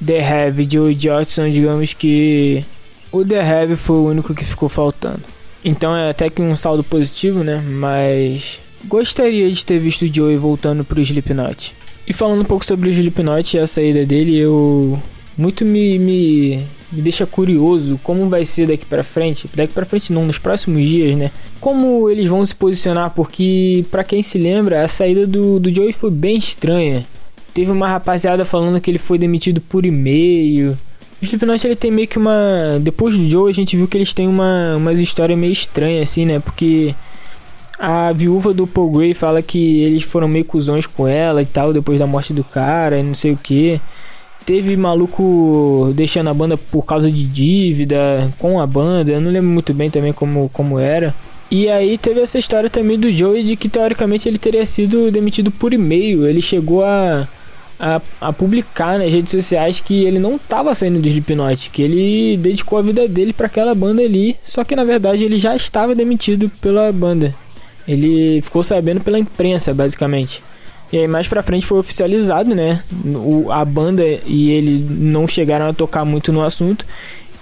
The 0.03 0.17
Heavy 0.17 0.67
Joey 0.67 0.97
Jordison, 0.99 1.47
digamos 1.51 1.93
que 1.93 2.65
o 3.11 3.23
The 3.23 3.35
Heavy 3.35 3.75
foi 3.75 3.97
o 3.97 4.07
único 4.07 4.33
que 4.33 4.43
ficou 4.43 4.67
faltando. 4.67 5.21
Então 5.63 5.95
é 5.95 6.09
até 6.09 6.27
que 6.27 6.41
um 6.41 6.57
saldo 6.57 6.83
positivo, 6.83 7.43
né? 7.43 7.63
Mas 7.63 8.59
gostaria 8.85 9.51
de 9.51 9.63
ter 9.63 9.77
visto 9.77 10.05
o 10.05 10.11
Joey 10.11 10.37
voltando 10.37 10.83
pro 10.83 10.99
Slipknot. 10.99 11.71
E 12.07 12.13
falando 12.13 12.41
um 12.41 12.45
pouco 12.45 12.65
sobre 12.65 12.89
o 12.89 12.91
Slipknot 12.91 13.55
e 13.55 13.59
a 13.59 13.67
saída 13.67 14.03
dele, 14.07 14.39
eu 14.39 14.99
muito 15.37 15.63
me, 15.63 15.99
me, 15.99 16.65
me 16.91 17.01
deixa 17.01 17.25
curioso 17.25 17.99
como 18.03 18.29
vai 18.29 18.45
ser 18.45 18.67
daqui 18.67 18.85
para 18.85 19.03
frente. 19.03 19.49
Daqui 19.53 19.73
para 19.73 19.85
frente 19.85 20.13
não, 20.13 20.25
nos 20.25 20.37
próximos 20.37 20.81
dias, 20.81 21.15
né? 21.17 21.31
Como 21.59 22.09
eles 22.09 22.27
vão 22.27 22.45
se 22.45 22.55
posicionar, 22.55 23.11
porque 23.11 23.85
para 23.91 24.03
quem 24.03 24.21
se 24.21 24.37
lembra, 24.37 24.83
a 24.83 24.87
saída 24.87 25.27
do, 25.27 25.59
do 25.59 25.73
Joey 25.73 25.93
foi 25.93 26.11
bem 26.11 26.37
estranha. 26.37 27.05
Teve 27.53 27.71
uma 27.71 27.87
rapaziada 27.87 28.45
falando 28.45 28.79
que 28.79 28.89
ele 28.91 28.99
foi 28.99 29.17
demitido 29.17 29.59
por 29.59 29.85
e-mail. 29.85 30.77
O 31.21 31.25
Slipknot 31.25 31.65
ele 31.65 31.75
tem 31.75 31.89
meio 31.89 32.07
que 32.07 32.17
uma. 32.17 32.79
Depois 32.79 33.17
do 33.17 33.27
Joe, 33.27 33.49
a 33.49 33.53
gente 33.53 33.75
viu 33.75 33.87
que 33.87 33.97
eles 33.97 34.13
têm 34.13 34.27
uma 34.27 34.75
umas 34.75 34.99
histórias 34.99 35.37
meio 35.37 35.51
estranhas, 35.51 36.09
assim, 36.09 36.25
né? 36.25 36.39
Porque 36.39 36.93
a 37.79 38.11
viúva 38.11 38.53
do 38.53 38.65
Paul 38.65 38.91
Gray 38.91 39.13
fala 39.13 39.41
que 39.41 39.81
eles 39.81 40.03
foram 40.03 40.27
meio 40.27 40.45
cuzões 40.45 40.85
com 40.85 41.07
ela 41.07 41.41
e 41.41 41.45
tal, 41.45 41.73
depois 41.73 41.99
da 41.99 42.07
morte 42.07 42.33
do 42.33 42.43
cara 42.43 42.99
e 42.99 43.03
não 43.03 43.15
sei 43.15 43.31
o 43.31 43.37
que. 43.37 43.81
Teve 44.47 44.75
maluco 44.75 45.91
deixando 45.93 46.29
a 46.29 46.33
banda 46.33 46.57
por 46.57 46.83
causa 46.83 47.11
de 47.11 47.23
dívida 47.23 48.33
com 48.39 48.59
a 48.59 48.65
banda, 48.65 49.11
eu 49.11 49.21
não 49.21 49.29
lembro 49.29 49.49
muito 49.49 49.73
bem 49.73 49.91
também 49.91 50.13
como, 50.13 50.49
como 50.49 50.79
era. 50.79 51.13
E 51.51 51.69
aí 51.69 51.97
teve 51.97 52.21
essa 52.21 52.39
história 52.39 52.69
também 52.69 52.97
do 52.97 53.15
Joey 53.15 53.43
de 53.43 53.55
que 53.55 53.69
teoricamente 53.69 54.27
ele 54.27 54.39
teria 54.39 54.65
sido 54.65 55.11
demitido 55.11 55.51
por 55.51 55.73
e-mail. 55.73 56.25
Ele 56.25 56.41
chegou 56.41 56.83
a 56.83 57.27
a, 57.79 58.01
a 58.19 58.33
publicar 58.33 58.97
nas 58.97 59.13
redes 59.13 59.31
sociais 59.31 59.79
que 59.79 60.05
ele 60.05 60.19
não 60.19 60.35
estava 60.35 60.73
saindo 60.73 60.99
do 60.99 61.07
Slipknot, 61.07 61.69
que 61.69 61.81
ele 61.81 62.37
dedicou 62.37 62.79
a 62.79 62.81
vida 62.81 63.07
dele 63.07 63.33
para 63.33 63.47
aquela 63.47 63.75
banda 63.75 64.01
ali, 64.01 64.35
só 64.43 64.63
que 64.63 64.75
na 64.75 64.83
verdade 64.83 65.23
ele 65.23 65.37
já 65.37 65.55
estava 65.55 65.93
demitido 65.93 66.49
pela 66.61 66.91
banda. 66.91 67.35
Ele 67.87 68.41
ficou 68.41 68.63
sabendo 68.63 69.01
pela 69.01 69.19
imprensa, 69.19 69.73
basicamente. 69.73 70.43
E 70.91 70.97
aí 70.97 71.07
mais 71.07 71.27
pra 71.27 71.43
frente 71.43 71.65
foi 71.65 71.79
oficializado, 71.79 72.55
né? 72.55 72.81
O, 73.05 73.51
a 73.51 73.63
banda 73.65 74.03
e 74.25 74.51
ele 74.51 74.85
não 74.89 75.27
chegaram 75.27 75.67
a 75.67 75.73
tocar 75.73 76.05
muito 76.05 76.31
no 76.31 76.41
assunto. 76.41 76.85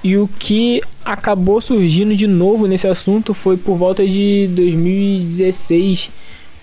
E 0.03 0.17
o 0.17 0.27
que 0.27 0.81
acabou 1.03 1.59
surgindo 1.59 2.15
de 2.15 2.27
novo 2.27 2.67
nesse 2.67 2.87
assunto 2.87 3.33
foi 3.33 3.57
por 3.57 3.75
volta 3.75 4.05
de 4.05 4.47
2016, 4.51 6.11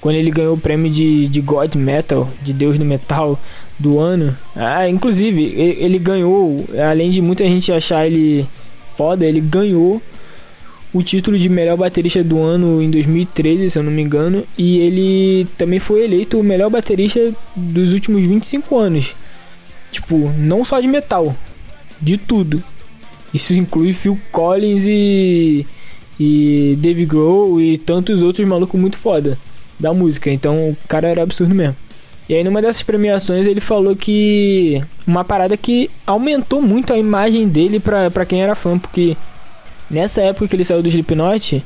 quando 0.00 0.16
ele 0.16 0.30
ganhou 0.30 0.54
o 0.54 0.60
prêmio 0.60 0.90
de, 0.90 1.26
de 1.26 1.40
God 1.40 1.74
Metal, 1.74 2.28
de 2.40 2.52
Deus 2.52 2.78
do 2.78 2.84
Metal, 2.84 3.38
do 3.78 3.98
ano. 3.98 4.36
Ah, 4.54 4.88
inclusive, 4.88 5.42
ele 5.42 5.98
ganhou, 5.98 6.64
além 6.88 7.10
de 7.10 7.20
muita 7.20 7.44
gente 7.44 7.72
achar 7.72 8.06
ele 8.06 8.46
foda, 8.96 9.26
ele 9.26 9.40
ganhou 9.40 10.00
o 10.92 11.02
título 11.02 11.38
de 11.38 11.48
melhor 11.48 11.76
baterista 11.76 12.22
do 12.22 12.40
ano 12.40 12.82
em 12.82 12.90
2013, 12.90 13.70
se 13.70 13.78
eu 13.78 13.82
não 13.82 13.90
me 13.90 14.02
engano, 14.02 14.44
e 14.58 14.78
ele 14.78 15.46
também 15.56 15.78
foi 15.78 16.04
eleito 16.04 16.38
o 16.38 16.44
melhor 16.44 16.70
baterista 16.70 17.32
dos 17.56 17.92
últimos 17.92 18.22
25 18.26 18.78
anos. 18.78 19.14
Tipo, 19.90 20.30
não 20.38 20.64
só 20.64 20.80
de 20.80 20.86
metal, 20.86 21.34
de 22.00 22.16
tudo. 22.16 22.62
Isso 23.32 23.54
inclui 23.54 23.92
Phil 23.92 24.18
Collins 24.30 24.84
e 24.86 25.66
e 26.20 26.76
Dave 26.78 27.04
Grohl 27.04 27.60
e 27.60 27.78
tantos 27.78 28.22
outros 28.22 28.46
malucos 28.46 28.80
muito 28.80 28.96
foda 28.96 29.38
da 29.80 29.92
música. 29.92 30.30
Então, 30.30 30.70
o 30.70 30.76
cara 30.86 31.08
era 31.08 31.22
absurdo 31.22 31.54
mesmo. 31.54 31.74
E 32.28 32.34
aí 32.34 32.44
numa 32.44 32.62
dessas 32.62 32.82
premiações 32.82 33.46
ele 33.46 33.60
falou 33.60 33.96
que 33.96 34.80
uma 35.06 35.24
parada 35.24 35.56
que 35.56 35.90
aumentou 36.06 36.62
muito 36.62 36.92
a 36.92 36.98
imagem 36.98 37.48
dele 37.48 37.80
pra, 37.80 38.10
pra 38.10 38.24
quem 38.24 38.42
era 38.42 38.54
fã, 38.54 38.78
porque 38.78 39.16
nessa 39.92 40.22
época 40.22 40.48
que 40.48 40.56
ele 40.56 40.64
saiu 40.64 40.82
do 40.82 40.88
Slipknot, 40.88 41.62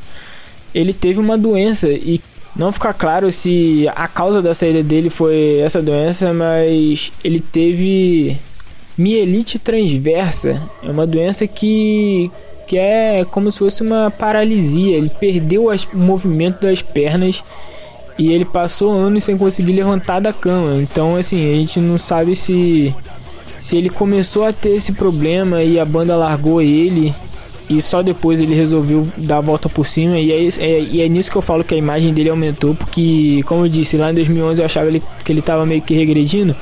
ele 0.74 0.92
teve 0.92 1.20
uma 1.20 1.38
doença 1.38 1.88
e 1.88 2.20
não 2.54 2.72
fica 2.72 2.92
claro 2.92 3.30
se 3.30 3.86
a 3.94 4.08
causa 4.08 4.42
da 4.42 4.54
saída 4.54 4.82
dele 4.82 5.10
foi 5.10 5.60
essa 5.60 5.80
doença, 5.80 6.32
mas 6.32 7.12
ele 7.22 7.40
teve 7.40 8.36
mielite 8.96 9.58
transversa. 9.58 10.62
É 10.82 10.90
uma 10.90 11.06
doença 11.06 11.46
que, 11.46 12.30
que 12.66 12.78
é 12.78 13.24
como 13.30 13.52
se 13.52 13.58
fosse 13.58 13.82
uma 13.82 14.10
paralisia. 14.10 14.96
Ele 14.96 15.10
perdeu 15.10 15.70
as, 15.70 15.84
o 15.84 15.96
movimento 15.96 16.62
das 16.62 16.80
pernas 16.82 17.44
e 18.18 18.32
ele 18.32 18.46
passou 18.46 18.92
anos 18.92 19.24
sem 19.24 19.36
conseguir 19.36 19.72
levantar 19.72 20.20
da 20.20 20.32
cama. 20.32 20.82
Então, 20.82 21.16
assim, 21.16 21.50
a 21.50 21.54
gente 21.54 21.78
não 21.78 21.98
sabe 21.98 22.34
se 22.34 22.94
se 23.58 23.76
ele 23.76 23.90
começou 23.90 24.44
a 24.44 24.52
ter 24.52 24.70
esse 24.70 24.92
problema 24.92 25.60
e 25.60 25.80
a 25.80 25.84
banda 25.84 26.14
largou 26.14 26.62
ele 26.62 27.12
e 27.68 27.82
só 27.82 28.02
depois 28.02 28.40
ele 28.40 28.54
resolveu 28.54 29.06
dar 29.16 29.38
a 29.38 29.40
volta 29.40 29.68
por 29.68 29.86
cima 29.86 30.18
e 30.18 30.30
é, 30.30 30.48
é, 30.58 30.80
e 30.80 31.00
é 31.00 31.08
nisso 31.08 31.30
que 31.30 31.36
eu 31.36 31.42
falo 31.42 31.64
que 31.64 31.74
a 31.74 31.78
imagem 31.78 32.12
dele 32.14 32.30
aumentou 32.30 32.74
porque 32.74 33.42
como 33.44 33.64
eu 33.64 33.68
disse 33.68 33.96
lá 33.96 34.10
em 34.10 34.14
2011 34.14 34.60
eu 34.60 34.64
achava 34.64 34.86
ele, 34.86 35.02
que 35.24 35.32
ele 35.32 35.40
estava 35.40 35.66
meio 35.66 35.82
que 35.82 35.94
regredindo 35.94 36.54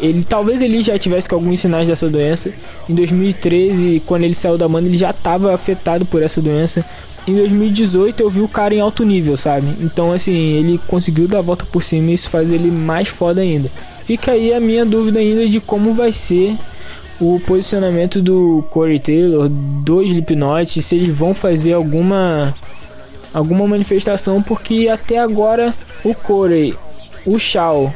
ele 0.00 0.22
talvez 0.22 0.60
ele 0.60 0.82
já 0.82 0.98
tivesse 0.98 1.28
com 1.28 1.36
alguns 1.36 1.60
sinais 1.60 1.86
dessa 1.86 2.08
doença 2.08 2.52
em 2.88 2.94
2013 2.94 4.02
quando 4.04 4.24
ele 4.24 4.34
saiu 4.34 4.58
da 4.58 4.68
banda 4.68 4.88
ele 4.88 4.98
já 4.98 5.10
estava 5.10 5.54
afetado 5.54 6.04
por 6.04 6.22
essa 6.22 6.40
doença 6.40 6.84
em 7.28 7.34
2018 7.34 8.22
eu 8.22 8.30
vi 8.30 8.40
o 8.40 8.48
cara 8.48 8.74
em 8.74 8.80
alto 8.80 9.04
nível, 9.04 9.36
sabe? 9.36 9.66
Então, 9.82 10.12
assim, 10.12 10.32
ele 10.32 10.80
conseguiu 10.86 11.28
dar 11.28 11.40
a 11.40 11.42
volta 11.42 11.66
por 11.66 11.84
cima 11.84 12.10
e 12.10 12.14
isso 12.14 12.30
faz 12.30 12.50
ele 12.50 12.70
mais 12.70 13.08
foda 13.08 13.42
ainda. 13.42 13.70
Fica 14.06 14.32
aí 14.32 14.54
a 14.54 14.58
minha 14.58 14.86
dúvida 14.86 15.18
ainda 15.18 15.46
de 15.46 15.60
como 15.60 15.92
vai 15.92 16.10
ser 16.10 16.56
o 17.20 17.40
posicionamento 17.40 18.22
do 18.22 18.64
Corey 18.70 19.00
Taylor, 19.00 19.48
do 19.48 20.02
Slipknot, 20.02 20.82
se 20.82 20.94
eles 20.94 21.14
vão 21.14 21.34
fazer 21.34 21.72
alguma 21.72 22.54
alguma 23.32 23.66
manifestação, 23.66 24.42
porque 24.42 24.88
até 24.88 25.18
agora 25.18 25.74
o 26.04 26.14
Corey, 26.14 26.74
o 27.26 27.38
Shaw, 27.38 27.92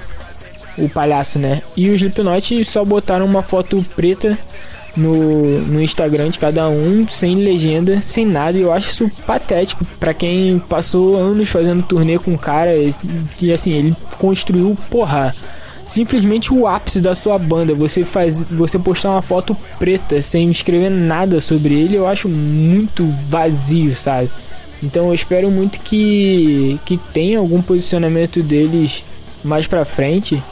o 0.77 0.89
palhaço, 0.89 1.39
né? 1.39 1.63
E 1.77 1.89
o 1.91 1.95
Slipknot 1.95 2.65
só 2.65 2.85
botaram 2.85 3.25
uma 3.25 3.43
foto 3.43 3.85
preta 3.97 4.37
no, 4.97 5.59
no 5.61 5.83
Instagram 5.83 6.29
de 6.29 6.39
cada 6.39 6.69
um, 6.69 7.07
sem 7.09 7.37
legenda, 7.37 8.01
sem 8.01 8.27
nada. 8.27 8.59
E 8.59 8.63
eu 8.63 8.73
acho 8.73 8.91
isso 8.91 9.11
patético 9.27 9.85
para 9.99 10.13
quem 10.13 10.59
passou 10.59 11.17
anos 11.17 11.49
fazendo 11.49 11.83
turnê 11.83 12.19
com 12.19 12.35
o 12.35 12.39
cara. 12.39 12.73
E 13.41 13.53
assim, 13.53 13.73
ele 13.73 13.97
construiu, 14.19 14.77
porra, 14.91 15.35
simplesmente 15.89 16.53
o 16.53 16.67
ápice 16.67 17.01
da 17.01 17.15
sua 17.15 17.39
banda. 17.39 17.75
Você 17.75 18.05
faz, 18.05 18.43
você 18.43 18.79
postar 18.79 19.11
uma 19.11 19.23
foto 19.23 19.57
preta 19.79 20.21
sem 20.23 20.51
escrever 20.51 20.91
nada 20.91 21.41
sobre 21.41 21.75
ele, 21.75 21.97
eu 21.97 22.07
acho 22.07 22.29
muito 22.29 23.07
vazio, 23.29 23.95
sabe? 23.95 24.31
Então 24.83 25.09
eu 25.09 25.15
espero 25.15 25.51
muito 25.51 25.79
que 25.81 26.79
que 26.85 26.99
tenha 27.13 27.39
algum 27.39 27.63
posicionamento 27.63 28.43
deles 28.43 29.05
mais 29.45 29.67
pra 29.67 29.85
frente 29.85 30.43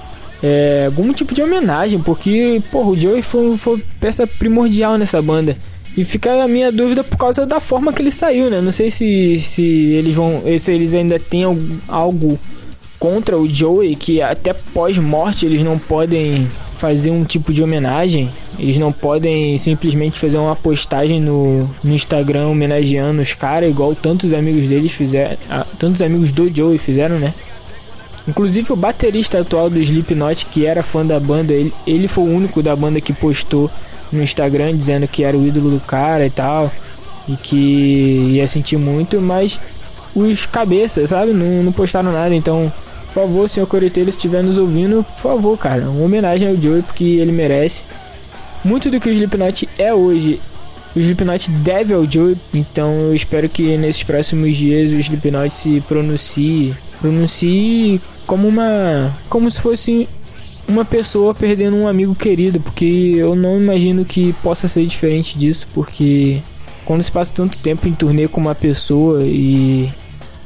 é, 0.42 0.84
algum 0.86 1.12
tipo 1.12 1.34
de 1.34 1.42
homenagem, 1.42 2.00
porque 2.00 2.62
porra, 2.70 2.90
o 2.90 2.98
Joey 2.98 3.22
foi, 3.22 3.56
foi 3.56 3.84
peça 3.98 4.26
primordial 4.26 4.96
nessa 4.96 5.20
banda. 5.20 5.56
E 5.96 6.04
fica 6.04 6.42
a 6.42 6.48
minha 6.48 6.70
dúvida 6.70 7.02
por 7.02 7.18
causa 7.18 7.44
da 7.44 7.60
forma 7.60 7.92
que 7.92 8.00
ele 8.00 8.12
saiu, 8.12 8.48
né? 8.48 8.60
Não 8.60 8.70
sei 8.70 8.90
se, 8.90 9.36
se 9.38 9.62
eles 9.62 10.14
vão. 10.14 10.42
Se 10.58 10.70
eles 10.70 10.94
ainda 10.94 11.18
têm 11.18 11.42
algo 11.88 12.38
contra 13.00 13.36
o 13.38 13.48
Joey, 13.48 13.96
que 13.96 14.20
até 14.20 14.52
pós-morte 14.52 15.46
eles 15.46 15.64
não 15.64 15.78
podem 15.78 16.46
fazer 16.78 17.10
um 17.10 17.24
tipo 17.24 17.52
de 17.52 17.62
homenagem. 17.62 18.28
Eles 18.58 18.76
não 18.76 18.92
podem 18.92 19.56
simplesmente 19.56 20.20
fazer 20.20 20.36
uma 20.36 20.54
postagem 20.54 21.18
no, 21.18 21.68
no 21.82 21.94
Instagram 21.94 22.48
homenageando 22.48 23.22
os 23.22 23.32
caras, 23.32 23.70
igual 23.70 23.94
tantos 23.94 24.34
amigos 24.34 24.68
deles 24.68 24.92
fizeram. 24.92 25.36
Tantos 25.78 26.02
amigos 26.02 26.30
do 26.30 26.54
Joey 26.54 26.76
fizeram, 26.76 27.18
né? 27.18 27.32
Inclusive 28.28 28.72
o 28.72 28.76
baterista 28.76 29.40
atual 29.40 29.70
do 29.70 29.78
Slipknot, 29.78 30.46
que 30.46 30.66
era 30.66 30.82
fã 30.82 31.04
da 31.04 31.18
banda, 31.18 31.54
ele, 31.54 31.72
ele 31.86 32.06
foi 32.06 32.24
o 32.24 32.34
único 32.34 32.62
da 32.62 32.76
banda 32.76 33.00
que 33.00 33.14
postou 33.14 33.70
no 34.12 34.22
Instagram 34.22 34.76
dizendo 34.76 35.08
que 35.08 35.24
era 35.24 35.36
o 35.36 35.46
ídolo 35.46 35.70
do 35.70 35.80
cara 35.80 36.26
e 36.26 36.30
tal. 36.30 36.70
E 37.26 37.36
que 37.36 38.32
ia 38.34 38.46
sentir 38.46 38.76
muito, 38.76 39.20
mas 39.20 39.58
os 40.14 40.44
cabeças, 40.46 41.10
sabe? 41.10 41.32
Não, 41.32 41.62
não 41.62 41.72
postaram 41.72 42.12
nada. 42.12 42.34
Então, 42.34 42.72
por 43.12 43.22
favor, 43.22 43.48
senhor 43.48 43.66
Coreteiro, 43.66 44.10
se 44.10 44.16
estiver 44.16 44.42
nos 44.42 44.56
ouvindo, 44.56 45.04
por 45.04 45.32
favor, 45.32 45.58
cara, 45.58 45.90
uma 45.90 46.04
homenagem 46.04 46.48
ao 46.48 46.56
Joey, 46.56 46.82
porque 46.82 47.04
ele 47.04 47.32
merece. 47.32 47.82
Muito 48.64 48.90
do 48.90 49.00
que 49.00 49.08
o 49.08 49.12
Slipknot 49.12 49.68
é 49.78 49.92
hoje, 49.92 50.40
o 50.94 50.98
Slipknot 51.00 51.50
deve 51.50 51.92
ao 51.92 52.06
Joey. 52.06 52.36
Então, 52.54 52.92
eu 52.92 53.14
espero 53.14 53.48
que 53.48 53.76
nesses 53.76 54.02
próximos 54.02 54.56
dias 54.56 54.92
o 54.92 54.96
Slipknot 54.96 55.52
se 55.52 55.80
pronuncie 55.82 56.74
pronuncie 57.00 58.00
como 58.26 58.46
uma. 58.46 59.12
como 59.28 59.50
se 59.50 59.60
fosse 59.60 60.08
uma 60.68 60.84
pessoa 60.84 61.34
perdendo 61.34 61.76
um 61.76 61.88
amigo 61.88 62.14
querido, 62.14 62.60
porque 62.60 63.14
eu 63.16 63.34
não 63.34 63.58
imagino 63.58 64.04
que 64.04 64.32
possa 64.34 64.68
ser 64.68 64.86
diferente 64.86 65.36
disso, 65.36 65.66
porque 65.74 66.40
quando 66.84 67.02
se 67.02 67.10
passa 67.10 67.32
tanto 67.34 67.58
tempo 67.58 67.88
em 67.88 67.92
turnê 67.92 68.28
com 68.28 68.40
uma 68.40 68.54
pessoa 68.54 69.24
e 69.24 69.90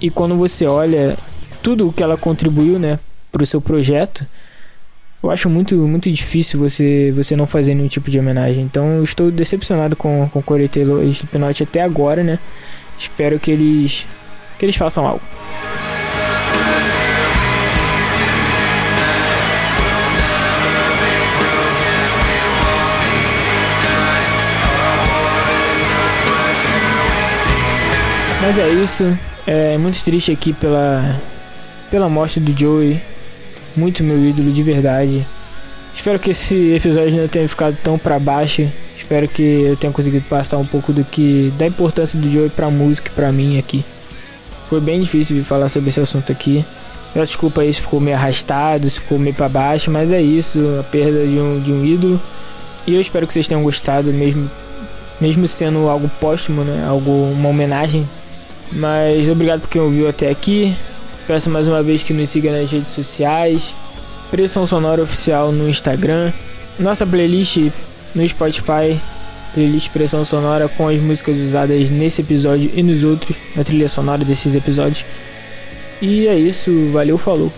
e 0.01 0.11
quando 0.11 0.37
você 0.37 0.67
olha 0.67 1.17
tudo 1.65 1.89
o 1.89 1.93
que 1.95 2.03
ela 2.03 2.19
contribuiu, 2.19 2.79
né, 2.79 2.99
pro 3.33 3.47
seu 3.47 3.59
projeto, 3.59 4.27
eu 5.23 5.31
acho 5.31 5.49
muito 5.49 5.75
muito 5.89 6.13
difícil 6.13 6.61
você 6.61 7.11
você 7.17 7.35
não 7.35 7.47
fazer 7.47 7.75
nenhum 7.75 7.89
tipo 7.89 8.11
de 8.11 8.19
homenagem. 8.19 8.63
Então 8.63 8.99
eu 8.99 9.05
estou 9.05 9.31
decepcionado 9.31 9.97
com 9.97 10.29
com 10.29 10.43
Corey 10.43 10.69
Taylor 10.69 11.03
e 11.03 11.11
Slipknot 11.11 11.63
até 11.63 11.81
agora, 11.81 12.23
né? 12.23 12.39
Espero 12.99 13.39
que 13.41 13.51
eles 13.51 14.07
que 14.59 14.67
eles 14.67 14.77
façam 14.77 15.07
algo. 15.07 15.23
Mas 28.43 28.59
é 28.59 28.69
isso. 28.69 29.19
É 29.47 29.79
muito 29.79 30.05
triste 30.05 30.31
aqui 30.31 30.53
pela 30.53 31.19
pela 31.91 32.09
morte 32.09 32.41
do 32.41 32.59
Joey. 32.59 33.01
Muito 33.77 34.03
meu 34.03 34.19
ídolo 34.19 34.53
de 34.53 34.63
verdade. 34.63 35.27
Espero 35.95 36.19
que 36.19 36.31
esse 36.31 36.75
episódio 36.75 37.17
não 37.17 37.29
tenha 37.29 37.49
ficado 37.49 37.77
tão 37.83 37.99
para 37.99 38.19
baixo. 38.19 38.67
Espero 38.97 39.29
que 39.29 39.43
eu 39.43 39.77
tenha 39.77 39.93
conseguido 39.93 40.25
passar 40.29 40.59
um 40.59 40.67
pouco 40.67 40.93
do 40.93 41.05
que 41.05 41.53
da 41.59 41.67
importância 41.67 42.19
do 42.19 42.31
Joey 42.31 42.51
pra 42.51 42.71
música 42.71 43.11
para 43.15 43.33
mim 43.33 43.59
aqui. 43.59 43.85
Foi 44.69 44.81
bem 44.81 45.01
difícil 45.01 45.45
falar 45.45 45.69
sobre 45.69 45.91
esse 45.91 46.01
assunto 46.01 46.31
aqui. 46.33 46.65
Peço 47.13 47.27
desculpa 47.27 47.61
aí 47.61 47.73
se 47.73 47.81
ficou 47.81 48.01
meio 48.01 48.17
arrastado, 48.17 48.89
se 48.91 48.99
ficou 48.99 49.19
meio 49.19 49.35
para 49.35 49.49
baixo, 49.49 49.91
mas 49.91 50.11
é 50.11 50.21
isso, 50.21 50.59
a 50.81 50.83
perda 50.83 51.25
de 51.25 51.39
um, 51.39 51.61
de 51.61 51.73
um 51.73 51.85
ídolo. 51.85 52.21
E 52.87 52.95
eu 52.95 53.01
espero 53.01 53.27
que 53.27 53.33
vocês 53.33 53.47
tenham 53.47 53.63
gostado, 53.63 54.13
mesmo, 54.13 54.51
mesmo 55.21 55.47
sendo 55.47 55.89
algo 55.89 56.11
póstumo, 56.21 56.63
né? 56.65 56.85
Algo, 56.89 57.11
uma 57.11 57.49
homenagem 57.49 58.07
mas 58.73 59.29
obrigado 59.29 59.61
por 59.61 59.71
quem 59.71 59.81
ouviu 59.81 60.09
até 60.09 60.31
aqui. 60.31 60.75
Peço 61.27 61.49
mais 61.49 61.67
uma 61.67 61.83
vez 61.83 62.03
que 62.03 62.13
nos 62.13 62.29
siga 62.29 62.53
nas 62.53 62.71
redes 62.71 62.93
sociais. 62.93 63.75
Pressão 64.31 64.67
Sonora 64.67 65.03
Oficial 65.03 65.53
no 65.53 65.69
Instagram. 65.69 66.33
Nossa 66.79 67.07
playlist 67.07 67.71
no 68.15 68.29
Spotify. 68.29 69.01
Playlist 69.55 69.91
Pressão 69.91 70.25
Sonora 70.25 70.69
com 70.69 70.89
as 70.89 71.01
músicas 71.01 71.39
usadas 71.39 71.89
nesse 71.91 72.21
episódio 72.21 72.71
e 72.75 72.83
nos 72.83 73.03
outros. 73.03 73.37
Na 73.57 73.65
trilha 73.65 73.89
sonora 73.89 74.25
desses 74.25 74.55
episódios. 74.55 75.05
E 76.03 76.27
é 76.27 76.37
isso. 76.37 76.71
Valeu, 76.93 77.17
falou. 77.17 77.51